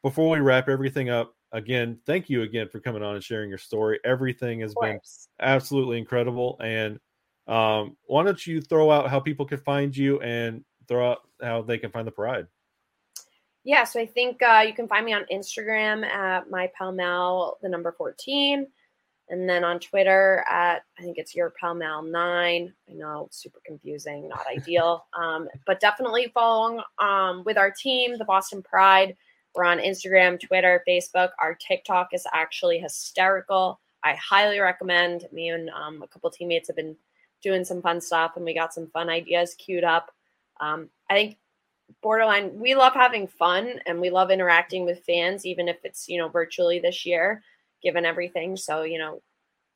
before 0.03 0.29
we 0.29 0.39
wrap 0.39 0.69
everything 0.69 1.09
up, 1.09 1.33
again, 1.53 1.99
thank 2.05 2.29
you 2.29 2.43
again 2.43 2.67
for 2.69 2.79
coming 2.79 3.01
on 3.03 3.15
and 3.15 3.23
sharing 3.23 3.49
your 3.49 3.57
story. 3.57 3.99
Everything 4.03 4.59
has 4.59 4.75
been 4.81 4.99
absolutely 5.39 5.97
incredible. 5.97 6.57
And 6.61 6.99
um, 7.47 7.95
why 8.03 8.23
don't 8.23 8.45
you 8.45 8.61
throw 8.61 8.91
out 8.91 9.09
how 9.09 9.19
people 9.19 9.45
can 9.45 9.59
find 9.59 9.95
you 9.95 10.19
and 10.21 10.65
throw 10.87 11.11
out 11.11 11.19
how 11.41 11.61
they 11.61 11.77
can 11.77 11.91
find 11.91 12.05
the 12.05 12.11
pride? 12.11 12.47
Yeah, 13.67 13.83
so 13.83 13.99
I 13.99 14.05
think 14.05 14.41
uh, 14.41 14.63
you 14.65 14.73
can 14.73 14.87
find 14.87 15.05
me 15.05 15.11
on 15.11 15.25
Instagram 15.29 16.05
at 16.05 16.49
my 16.49 16.71
pal 16.73 16.93
mal, 16.93 17.57
the 17.61 17.67
number 17.67 17.91
14, 17.91 18.65
and 19.27 19.49
then 19.49 19.65
on 19.65 19.81
Twitter 19.81 20.45
at 20.49 20.83
I 20.97 21.01
think 21.01 21.17
it's 21.17 21.35
your 21.35 21.53
pal 21.59 21.75
mal 21.75 22.01
nine. 22.01 22.73
I 22.89 22.93
know, 22.93 23.27
super 23.29 23.59
confusing, 23.65 24.29
not 24.29 24.47
ideal, 24.49 25.05
um, 25.19 25.49
but 25.65 25.81
definitely 25.81 26.31
following 26.33 26.79
um, 26.99 27.43
with 27.43 27.57
our 27.57 27.69
team, 27.69 28.17
the 28.17 28.23
Boston 28.23 28.63
Pride. 28.63 29.17
We're 29.53 29.65
on 29.65 29.79
Instagram, 29.79 30.39
Twitter, 30.39 30.81
Facebook. 30.87 31.31
Our 31.37 31.53
TikTok 31.55 32.13
is 32.13 32.25
actually 32.33 32.79
hysterical. 32.79 33.81
I 34.01 34.13
highly 34.13 34.59
recommend. 34.59 35.27
Me 35.33 35.49
and 35.49 35.69
um, 35.71 36.01
a 36.01 36.07
couple 36.07 36.31
teammates 36.31 36.69
have 36.69 36.77
been 36.77 36.95
doing 37.43 37.65
some 37.65 37.81
fun 37.81 37.99
stuff, 37.99 38.37
and 38.37 38.45
we 38.45 38.53
got 38.53 38.73
some 38.73 38.87
fun 38.91 39.09
ideas 39.09 39.55
queued 39.55 39.83
up. 39.83 40.09
Um, 40.61 40.89
I 41.09 41.15
think 41.15 41.37
borderline 42.01 42.59
we 42.59 42.75
love 42.75 42.93
having 42.93 43.27
fun 43.27 43.79
and 43.85 43.99
we 43.99 44.09
love 44.09 44.29
interacting 44.29 44.85
with 44.85 45.03
fans 45.05 45.45
even 45.45 45.67
if 45.67 45.77
it's 45.83 46.07
you 46.07 46.17
know 46.17 46.29
virtually 46.29 46.79
this 46.79 47.05
year 47.05 47.41
given 47.81 48.05
everything. 48.05 48.57
So 48.57 48.83
you 48.83 48.97
know 48.97 49.21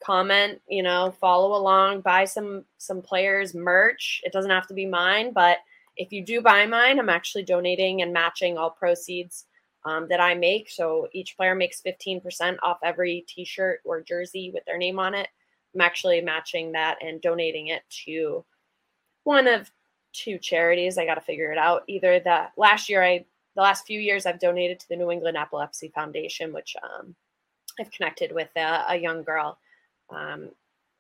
comment 0.04 0.60
you 0.68 0.82
know 0.82 1.14
follow 1.20 1.56
along 1.56 2.02
buy 2.02 2.26
some 2.26 2.66
some 2.78 3.02
players 3.02 3.54
merch. 3.54 4.22
It 4.24 4.34
doesn't 4.34 4.52
have 4.52 4.68
to 4.68 4.74
be 4.74 4.86
mine 4.86 5.32
but 5.34 5.60
if 5.98 6.12
you 6.12 6.26
do 6.26 6.42
buy 6.42 6.66
mine 6.66 7.00
i'm 7.00 7.10
actually 7.10 7.44
donating 7.44 8.02
and 8.02 8.14
matching 8.14 8.58
all 8.58 8.70
proceeds 8.70 9.46
um, 9.86 10.08
that 10.10 10.20
i 10.20 10.34
make. 10.36 10.70
So 10.70 11.08
each 11.14 11.36
player 11.36 11.56
makes 11.56 11.82
15% 11.82 12.58
off 12.64 12.80
every 12.84 13.26
t-shirt 13.28 13.82
or 13.84 14.02
jersey 14.02 14.52
with 14.54 14.64
their 14.66 14.78
name 14.78 15.00
on 15.00 15.16
it. 15.16 15.28
I'm 15.74 15.82
actually 15.82 16.22
matching 16.22 16.72
that 16.74 16.98
and 17.02 17.22
donating 17.22 17.68
it 17.68 17.84
to 18.06 18.46
one 19.24 19.48
of 19.48 19.72
two 20.14 20.38
charities. 20.38 20.98
I 20.98 21.06
got 21.06 21.16
to 21.16 21.22
figure 21.22 21.52
it 21.52 21.58
out. 21.58 21.84
Either 21.88 22.20
the 22.20 22.48
last 22.58 22.90
year, 22.90 23.04
I 23.04 23.26
the 23.56 23.62
last 23.62 23.86
few 23.86 24.00
years, 24.00 24.26
I've 24.26 24.40
donated 24.40 24.80
to 24.80 24.90
the 24.90 24.96
New 24.96 25.12
England 25.12 25.38
Epilepsy 25.38 25.92
Foundation, 25.94 26.54
which 26.54 26.76
um, 26.82 27.16
I've 27.80 27.92
connected 27.92 28.32
with 28.32 28.50
a, 28.56 28.86
a 28.90 28.96
young 28.96 29.24
girl. 29.24 29.58
Um, 30.10 30.52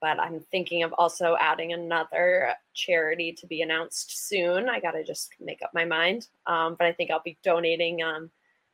but 0.02 0.20
I'm 0.20 0.40
thinking 0.52 0.84
of 0.84 0.94
also 0.94 1.38
adding 1.40 1.74
another 1.74 2.54
charity 2.74 3.32
to 3.34 3.46
be 3.46 3.62
announced 3.62 4.28
soon. 4.28 4.68
I 4.68 4.80
got 4.80 4.92
to 4.92 5.04
just 5.04 5.30
make 5.40 5.62
up 5.62 5.72
my 5.74 5.86
mind. 5.86 6.28
Um, 6.48 6.76
but 6.78 6.88
I 6.88 6.92
think 6.92 7.12
I'll 7.12 7.22
be 7.24 7.38
donating 7.44 8.02
um, 8.02 8.32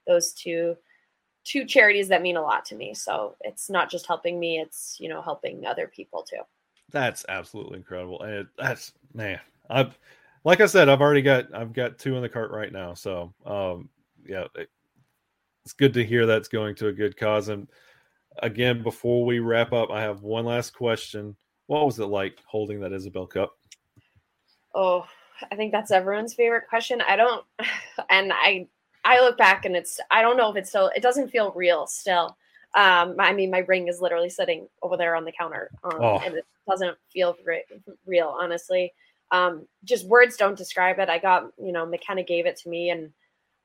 those 0.08 0.32
two 0.32 0.78
two 1.44 1.66
charities 1.66 2.10
that 2.10 2.22
mean 2.22 2.36
a 2.36 2.42
lot 2.42 2.66
to 2.66 2.76
me. 2.76 2.94
So 2.94 3.36
it's 3.42 3.70
not 3.70 3.92
just 3.92 4.08
helping 4.08 4.40
me; 4.40 4.60
it's 4.60 4.98
you 5.00 5.10
know 5.10 5.22
helping 5.22 5.66
other 5.66 5.88
people 5.88 6.24
too. 6.24 6.42
That's 6.92 7.26
absolutely 7.28 7.80
incredible. 7.80 8.26
That's 8.58 8.94
man, 9.14 9.40
I've 9.70 9.98
like 10.48 10.62
I 10.62 10.66
said, 10.66 10.88
I've 10.88 11.02
already 11.02 11.22
got 11.22 11.54
I've 11.54 11.74
got 11.74 12.00
two 12.00 12.16
in 12.16 12.22
the 12.22 12.30
cart 12.30 12.52
right 12.52 12.72
now. 12.72 12.94
So 12.94 13.34
um 13.46 13.90
yeah, 14.26 14.46
it, 14.56 14.70
it's 15.66 15.74
good 15.74 15.94
to 15.96 16.06
hear 16.06 16.26
that's 16.26 16.48
going 16.48 16.74
to 16.76 16.88
a 16.88 16.94
good 16.94 17.18
cause. 17.18 17.50
And 17.50 17.68
again, 18.42 18.82
before 18.82 19.26
we 19.26 19.40
wrap 19.40 19.74
up, 19.74 19.92
I 19.92 20.02
have 20.02 20.22
one 20.22 20.46
last 20.46 20.74
question. 20.74 21.36
What 21.66 21.86
was 21.86 22.00
it 22.00 22.06
like 22.06 22.38
holding 22.46 22.80
that 22.80 22.94
Isobel 22.94 23.30
Cup? 23.30 23.52
Oh, 24.74 25.06
I 25.52 25.56
think 25.58 25.74
that's 25.74 25.92
everyone's 25.92 26.34
favorite 26.34 26.70
question. 26.70 27.02
I 27.02 27.18
don't, 27.18 27.44
and 28.10 28.32
I, 28.32 28.68
I 29.04 29.20
look 29.20 29.38
back 29.38 29.66
and 29.66 29.76
it's, 29.76 30.00
I 30.12 30.22
don't 30.22 30.38
know 30.38 30.50
if 30.50 30.56
it's 30.56 30.70
still, 30.70 30.90
it 30.96 31.04
doesn't 31.04 31.30
feel 31.30 31.52
real 31.54 31.88
still. 31.88 32.38
Um, 32.74 33.16
I 33.20 33.34
mean, 33.34 33.52
my 33.52 33.60
ring 33.60 33.90
is 33.90 34.00
literally 34.00 34.30
sitting 34.30 34.70
over 34.82 34.96
there 34.96 35.16
on 35.16 35.26
the 35.26 35.34
counter, 35.34 35.70
um, 35.84 35.98
Oh. 36.00 36.20
and 36.20 36.36
it 36.36 36.46
doesn't 36.70 36.98
feel 37.12 37.36
re- 37.46 37.66
real, 38.06 38.34
honestly. 38.40 38.94
Um, 39.32 39.68
just 39.84 40.06
words 40.08 40.38
don't 40.38 40.58
describe 40.58 41.00
it. 41.00 41.10
I 41.10 41.18
got, 41.20 41.52
you 41.62 41.72
know, 41.72 41.86
McKenna 41.86 42.24
gave 42.24 42.46
it 42.46 42.58
to 42.58 42.70
me, 42.70 42.90
and 42.90 43.12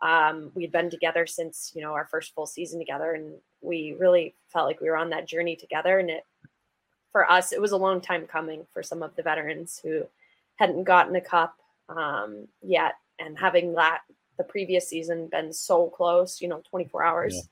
um, 0.01 0.51
we'd 0.55 0.72
been 0.72 0.90
together 0.90 1.27
since, 1.27 1.72
you 1.75 1.83
know, 1.83 1.92
our 1.92 2.07
first 2.11 2.35
full 2.35 2.46
season 2.46 2.79
together, 2.81 3.12
and 3.12 3.35
we 3.61 3.94
really 3.98 4.35
felt 4.53 4.66
like 4.66 4.81
we 4.81 4.90
were 4.90 4.96
on 4.96 5.11
that 5.11 5.27
journey 5.29 5.55
together. 5.57 5.98
And 5.98 6.11
it, 6.11 6.25
for 7.12 7.31
us, 7.31 7.53
it 7.53 7.61
was 7.61 7.72
a 7.72 7.77
long 7.77 8.01
time 8.01 8.27
coming 8.27 8.66
for 8.72 8.83
some 8.83 9.03
of 9.03 9.14
the 9.14 9.22
veterans 9.22 9.81
who 9.83 10.03
hadn't 10.57 10.85
gotten 10.85 11.14
a 11.14 11.20
cup 11.20 11.57
um, 11.88 12.48
yet, 12.62 12.94
and 13.18 13.38
having 13.38 13.75
that 13.75 14.01
the 14.38 14.44
previous 14.44 14.88
season 14.88 15.29
been 15.31 15.53
so 15.53 15.88
close, 15.88 16.40
you 16.40 16.48
know, 16.48 16.62
24 16.70 17.05
hours 17.05 17.35
Yeah. 17.35 17.42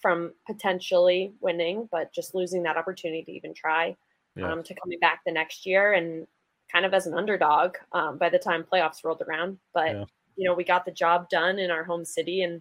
from 0.00 0.34
potentially 0.46 1.32
winning, 1.40 1.88
but 1.90 2.12
just 2.12 2.34
losing 2.34 2.64
that 2.64 2.76
opportunity 2.76 3.22
to 3.22 3.32
even 3.32 3.54
try. 3.54 3.96
Yeah. 4.34 4.52
Um, 4.52 4.62
to 4.64 4.74
coming 4.74 4.98
back 4.98 5.20
the 5.24 5.32
next 5.32 5.64
year 5.64 5.94
and 5.94 6.26
kind 6.70 6.84
of 6.84 6.94
as 6.94 7.06
an 7.06 7.14
underdog 7.14 7.76
um, 7.92 8.18
by 8.18 8.28
the 8.28 8.38
time 8.38 8.64
playoffs 8.64 9.04
rolled 9.04 9.22
around. 9.22 9.58
But 9.72 9.92
Yeah. 9.92 10.04
you 10.36 10.46
know, 10.46 10.54
we 10.54 10.64
got 10.64 10.84
the 10.84 10.90
job 10.92 11.30
done 11.30 11.58
in 11.58 11.70
our 11.70 11.84
home 11.84 12.04
city 12.04 12.42
and 12.42 12.60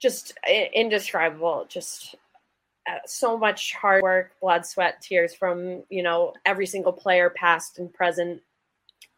just 0.00 0.36
indescribable. 0.74 1.66
Just 1.68 2.16
uh, 2.88 2.98
so 3.06 3.38
much 3.38 3.74
hard 3.74 4.02
work, 4.02 4.32
blood, 4.40 4.66
sweat, 4.66 5.00
tears 5.00 5.34
from 5.34 5.84
you 5.88 6.02
know 6.02 6.34
every 6.44 6.66
single 6.66 6.92
player, 6.92 7.30
past 7.30 7.78
and 7.78 7.92
present, 7.92 8.42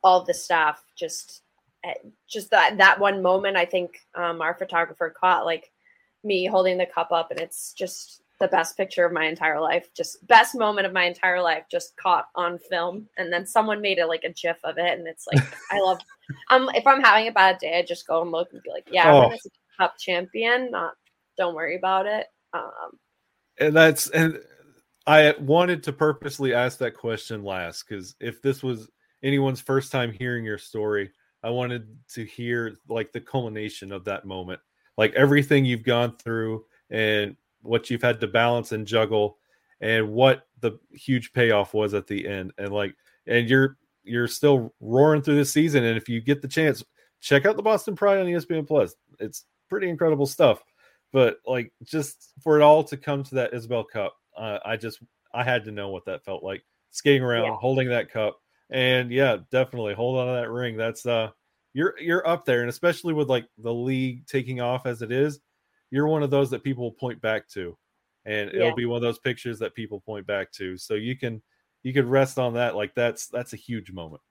all 0.03 0.22
the 0.22 0.35
staff. 0.35 0.85
Just, 0.96 1.42
uh, 1.85 1.94
just 2.29 2.51
that 2.51 2.79
that 2.79 3.01
one 3.01 3.22
moment, 3.22 3.57
I 3.57 3.64
think 3.64 3.99
um, 4.14 4.40
our 4.40 4.55
photographer 4.55 5.11
caught 5.18 5.44
like 5.46 5.72
me 6.22 6.46
holding 6.46 6.79
the 6.79 6.87
cup 6.87 7.11
up, 7.11 7.31
and 7.31 7.40
it's 7.40 7.72
just 7.72 8.22
the 8.38 8.49
best 8.49 8.77
picture 8.77 9.05
of 9.07 9.12
my 9.12 9.25
entire 9.25 9.61
life. 9.61 9.88
Just 9.94 10.27
best 10.27 10.55
moment 10.55 10.87
of 10.87 10.92
my 10.92 11.05
entire 11.05 11.40
life, 11.40 11.64
just 11.70 11.96
caught 11.96 12.27
on 12.35 12.59
film, 12.59 13.09
and 13.16 13.33
then 13.33 13.46
someone 13.46 13.81
made 13.81 13.99
it 13.99 14.07
like 14.07 14.25
a 14.25 14.33
GIF 14.33 14.59
of 14.64 14.79
it, 14.79 14.99
and 14.99 15.07
it's 15.07 15.27
like 15.33 15.42
I 15.70 15.81
love. 15.81 16.01
Um, 16.51 16.70
if 16.75 16.87
I'm 16.87 17.03
having 17.03 17.29
a 17.29 17.33
bad 17.33 17.59
day, 17.59 17.79
I 17.79 17.83
just 17.83 18.07
go 18.07 18.22
and 18.22 18.33
look 18.33 18.53
and 18.53 18.62
be 18.62 18.70
like, 18.70 18.88
yeah, 18.90 19.12
Oh. 19.12 19.29
we're 19.29 19.31
this 19.31 19.46
cup 19.79 19.94
champion. 19.99 20.70
Not, 20.70 20.94
don't 21.37 21.55
worry 21.55 21.77
about 21.77 22.07
it. 22.07 22.27
Um, 22.53 22.99
and 23.59 23.77
that's 23.77 24.09
and 24.11 24.38
I 25.07 25.35
wanted 25.38 25.83
to 25.85 25.92
purposely 25.92 26.53
ask 26.53 26.79
that 26.79 26.94
question 26.96 27.44
last 27.44 27.85
because 27.88 28.16
if 28.20 28.42
this 28.42 28.62
was 28.62 28.90
anyone's 29.22 29.61
first 29.61 29.92
time 29.92 30.12
hearing 30.12 30.44
your 30.44 30.59
story, 30.59 31.11
I 31.42 31.51
wanted 31.51 31.87
to 32.14 32.25
hear 32.25 32.77
like 32.88 33.12
the 33.12 33.20
culmination 33.20 33.92
of 33.92 34.05
that 34.05 34.25
moment, 34.25 34.61
like 34.99 35.14
everything 35.14 35.64
you've 35.64 35.85
gone 35.85 36.16
through 36.16 36.64
and 36.90 37.37
what 37.66 37.90
you've 37.90 38.02
had 38.02 38.20
to 38.20 38.26
balance 38.26 38.72
and 38.72 38.87
juggle, 38.87 39.38
and 39.81 40.12
what 40.12 40.46
the 40.61 40.79
huge 40.92 41.33
payoff 41.33 41.74
was 41.74 41.94
at 41.94 42.07
the 42.07 42.26
end, 42.26 42.52
and 42.59 42.72
like 42.72 42.94
and 43.26 43.48
you're 43.48 43.76
you're 44.05 44.29
still 44.29 44.72
roaring 44.81 45.22
through 45.22 45.37
this 45.37 45.52
season, 45.52 45.85
and 45.85 45.96
if 45.96 46.09
you 46.09 46.20
get 46.20 46.40
the 46.42 46.48
chance, 46.48 46.85
check 47.20 47.44
out 47.46 47.57
the 47.57 47.62
Boston 47.62 47.96
Pride 47.96 48.18
on 48.20 48.26
ESPN 48.26 48.66
Plus. 48.66 48.94
It's 49.18 49.44
pretty 49.68 49.88
incredible 49.88 50.26
stuff 50.26 50.62
but 51.12 51.38
like 51.46 51.72
just 51.83 52.33
for 52.42 52.59
it 52.59 52.62
all 52.62 52.85
to 52.85 52.96
come 52.96 53.22
to 53.22 53.35
that 53.37 53.52
Isobel 53.52 53.85
Cup, 53.90 54.14
uh, 54.37 54.59
I 54.66 54.76
just 54.76 54.98
I 55.33 55.44
had 55.44 55.64
to 55.64 55.70
know 55.70 55.88
what 55.88 56.05
that 56.07 56.24
felt 56.24 56.42
like 56.42 56.62
skating 56.90 57.22
around, 57.22 57.44
Yeah. 57.44 57.57
holding 57.57 57.88
that 57.88 58.11
cup, 58.11 58.38
and 58.70 59.11
yeah, 59.11 59.38
definitely 59.50 59.94
hold 59.94 60.18
on 60.18 60.26
to 60.26 60.33
that 60.35 60.50
ring. 60.50 60.76
That's 60.76 61.07
uh, 61.07 61.31
you're 61.72 61.94
you're 61.98 62.26
up 62.26 62.44
there, 62.44 62.61
and 62.61 62.68
especially 62.68 63.14
with 63.14 63.31
like 63.31 63.46
the 63.59 63.72
league 63.72 64.26
taking 64.26 64.61
off 64.61 64.85
as 64.85 65.00
it 65.00 65.12
is, 65.12 65.40
you're 65.90 66.07
one 66.09 66.22
of 66.22 66.31
those 66.31 66.51
that 66.51 66.64
people 66.64 66.85
will 66.85 66.92
point 66.92 67.20
back 67.20 67.49
to, 67.51 67.77
and 68.25 68.51
Yeah. 68.53 68.61
it'll 68.61 68.75
be 68.75 68.87
one 68.87 68.96
of 68.96 69.03
those 69.03 69.18
pictures 69.18 69.59
that 69.61 69.75
people 69.75 70.01
point 70.01 70.27
back 70.27 70.51
to. 70.53 70.77
So 70.77 70.94
you 70.94 71.16
can 71.16 71.42
you 71.83 71.92
could 71.92 72.07
rest 72.07 72.38
on 72.38 72.55
that. 72.55 72.75
Like 72.77 72.94
that's 72.94 73.29
that's 73.29 73.53
a 73.53 73.57
huge 73.57 73.92
moment. 73.92 74.22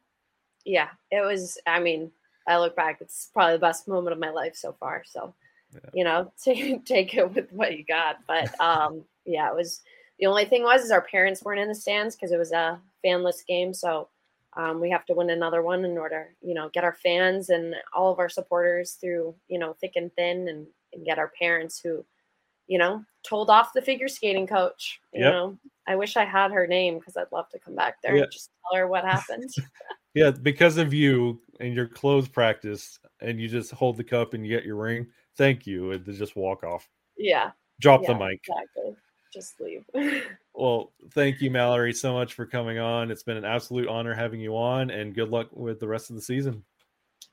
yeah, 0.65 0.89
it 1.11 1.21
was. 1.21 1.57
I 1.67 1.79
mean, 1.79 2.11
I 2.47 2.57
look 2.57 2.75
back; 2.75 2.99
it's 3.01 3.29
probably 3.33 3.53
the 3.53 3.59
best 3.59 3.87
moment 3.87 4.13
of 4.13 4.19
my 4.19 4.31
life 4.31 4.55
so 4.55 4.73
far. 4.79 5.03
So, 5.05 5.33
Yeah. 5.73 5.89
you 5.93 6.03
know, 6.03 6.31
take 6.43 6.85
take 6.85 7.13
it 7.15 7.33
with 7.33 7.51
what 7.51 7.77
you 7.77 7.85
got. 7.85 8.17
But 8.27 8.49
um, 8.59 9.05
yeah, 9.25 9.49
it 9.49 9.55
was. 9.55 9.81
The 10.19 10.27
only 10.27 10.45
thing 10.45 10.63
was, 10.63 10.81
is 10.81 10.91
our 10.91 11.01
parents 11.01 11.43
weren't 11.43 11.59
in 11.59 11.67
the 11.67 11.75
stands 11.75 12.15
because 12.15 12.31
it 12.31 12.37
was 12.37 12.53
a 12.53 12.79
fanless 13.05 13.45
game. 13.45 13.73
So 13.73 14.07
um, 14.55 14.79
we 14.79 14.89
have 14.89 15.05
to 15.07 15.13
win 15.13 15.29
another 15.29 15.61
one 15.61 15.83
in 15.83 15.97
order, 15.97 16.33
you 16.41 16.53
know, 16.53 16.69
get 16.69 16.85
our 16.85 16.93
fans 17.03 17.49
and 17.49 17.75
all 17.93 18.13
of 18.13 18.19
our 18.19 18.29
supporters 18.29 18.93
through, 18.93 19.35
you 19.49 19.59
know, 19.59 19.73
thick 19.81 19.91
and 19.97 20.13
thin, 20.15 20.47
and, 20.47 20.67
and 20.95 21.05
get 21.05 21.19
our 21.19 21.31
parents 21.37 21.79
who, 21.79 22.03
you 22.67 22.77
know, 22.77 23.03
told 23.23 23.49
off 23.49 23.73
the 23.73 23.81
figure 23.81 24.07
skating 24.07 24.47
coach. 24.47 24.99
You 25.13 25.23
Yep. 25.25 25.31
know, 25.33 25.57
I 25.87 25.95
wish 25.95 26.17
I 26.17 26.25
had 26.25 26.51
her 26.51 26.65
name 26.65 26.97
because 26.97 27.17
I'd 27.17 27.31
love 27.31 27.49
to 27.49 27.59
come 27.59 27.75
back 27.75 28.01
there 28.01 28.15
Yeah. 28.15 28.23
and 28.23 28.31
just 28.31 28.49
tell 28.63 28.79
her 28.79 28.87
what 28.87 29.03
happened. 29.05 29.49
Yeah, 30.15 30.31
because 30.31 30.77
of 30.77 30.93
you 30.93 31.41
and 31.59 31.75
your 31.75 31.89
clothes 31.89 32.29
practice, 32.29 32.97
and 33.19 33.37
you 33.37 33.49
just 33.49 33.71
hold 33.71 33.97
the 33.97 34.03
cup 34.05 34.33
and 34.33 34.45
you 34.47 34.55
get 34.55 34.63
your 34.63 34.77
ring. 34.77 35.07
Thank 35.35 35.67
you, 35.67 35.91
and 35.91 36.05
to 36.05 36.13
just 36.13 36.37
walk 36.37 36.63
off, 36.63 36.87
yeah. 37.17 37.51
drop 37.81 38.01
yeah, 38.03 38.13
the 38.13 38.19
mic. 38.19 38.39
Exactly. 38.47 38.95
Just 39.33 39.59
leave. 39.59 39.83
Well, 40.57 40.93
thank 41.11 41.41
you, 41.41 41.51
Mallory, 41.51 41.91
so 41.91 42.13
much 42.13 42.33
for 42.33 42.45
coming 42.45 42.79
on. 42.79 43.11
It's 43.11 43.23
been 43.23 43.35
an 43.35 43.43
absolute 43.43 43.89
honor 43.89 44.13
having 44.13 44.39
you 44.39 44.55
on, 44.55 44.89
and 44.89 45.13
good 45.13 45.27
luck 45.27 45.49
with 45.51 45.81
the 45.81 45.87
rest 45.89 46.09
of 46.09 46.15
the 46.15 46.21
season. 46.21 46.63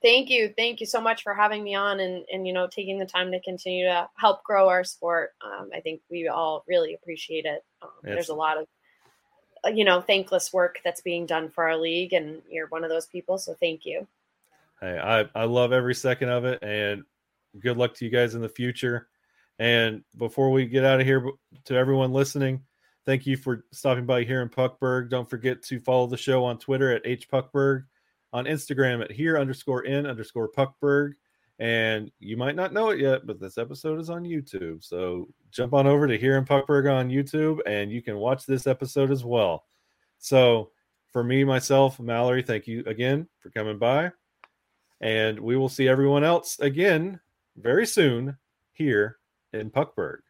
Thank 0.03 0.31
you. 0.31 0.53
Thank 0.57 0.81
you 0.81 0.87
so 0.87 1.01
much 1.01 1.23
for 1.23 1.35
having 1.35 1.63
me 1.63 1.75
on 1.75 2.01
and, 2.01 2.25
and 2.33 2.47
you 2.47 2.53
know, 2.53 2.67
taking 2.67 2.99
the 2.99 3.07
time 3.07 3.33
to 3.33 3.41
continue 3.41 3.85
to 3.87 4.09
help 4.17 4.43
grow 4.43 4.69
our 4.69 4.85
sport. 4.85 5.31
Um, 5.45 5.71
I 5.75 5.81
think 5.81 6.03
we 6.11 6.29
all 6.29 6.65
really 6.69 6.95
appreciate 6.95 7.45
it. 7.45 7.65
Um, 7.83 7.91
Yes. 8.05 8.15
There's 8.15 8.29
a 8.29 8.35
lot 8.35 8.59
of, 8.59 8.67
uh, 9.65 9.71
you 9.71 9.85
know, 9.85 10.01
thankless 10.01 10.53
work 10.53 10.79
that's 10.85 11.03
being 11.03 11.27
done 11.27 11.51
for 11.51 11.65
our 11.65 11.77
league, 11.77 12.13
and 12.13 12.43
you're 12.51 12.67
one 12.69 12.85
of 12.85 12.91
those 12.91 13.07
people. 13.07 13.39
So 13.39 13.55
thank 13.55 13.85
you. 13.85 14.07
Hey, 14.81 14.99
I, 14.99 15.29
I 15.35 15.45
love 15.45 15.73
every 15.73 15.95
second 15.95 16.31
of 16.31 16.45
it, 16.45 16.61
and 16.63 17.05
good 17.61 17.77
luck 17.77 17.95
to 17.95 18.05
you 18.05 18.11
guys 18.11 18.35
in 18.35 18.41
the 18.41 18.49
future. 18.49 19.09
And 19.59 20.03
before 20.17 20.51
we 20.51 20.67
get 20.67 20.85
out 20.85 21.01
of 21.01 21.07
here, 21.07 21.31
to 21.67 21.77
everyone 21.77 22.13
listening, 22.13 22.63
thank 23.07 23.27
you 23.27 23.37
for 23.37 23.65
stopping 23.71 24.07
by 24.07 24.25
here 24.25 24.43
in 24.43 24.49
Puckburg. 24.49 25.11
Don't 25.11 25.31
forget 25.31 25.63
to 25.65 25.79
follow 25.79 26.09
the 26.09 26.17
show 26.17 26.45
on 26.45 26.59
Twitter 26.59 26.91
at 26.91 27.05
hpuckberg, 27.05 27.85
on 28.33 28.47
Instagram 28.47 29.03
at 29.03 29.11
here 29.11 29.39
underscore 29.39 29.85
in 29.85 30.07
underscore 30.07 30.49
Puckberg. 30.49 31.15
And 31.59 32.11
you 32.19 32.37
might 32.37 32.57
not 32.57 32.73
know 32.73 32.91
it 32.91 32.99
yet, 32.99 33.27
but 33.27 33.39
this 33.39 33.59
episode 33.59 34.01
is 34.01 34.11
on 34.11 34.25
YouTube. 34.25 34.83
So 34.83 35.29
jump 35.51 35.75
on 35.75 35.87
over 35.87 36.09
to 36.09 36.19
here 36.19 36.37
in 36.37 36.45
Puckberg 36.45 36.87
on 36.93 37.09
YouTube, 37.09 37.61
and 37.67 37.93
you 37.93 38.03
can 38.03 38.17
watch 38.17 38.47
this 38.47 38.67
episode 38.67 39.11
as 39.11 39.25
well. 39.25 39.65
So 40.19 40.71
for 41.13 41.23
me, 41.23 41.45
myself, 41.45 42.01
Mallory, 42.01 42.43
thank 42.43 42.67
you 42.67 42.83
again 42.87 43.29
for 43.39 43.51
coming 43.51 43.79
by. 43.79 44.11
And 45.01 45.39
we 45.39 45.57
will 45.57 45.69
see 45.69 45.89
everyone 45.89 46.25
else 46.25 46.59
again 46.59 47.21
very 47.57 47.87
soon 47.87 48.37
here 48.73 49.19
in 49.53 49.71
Puckburg. 49.71 50.21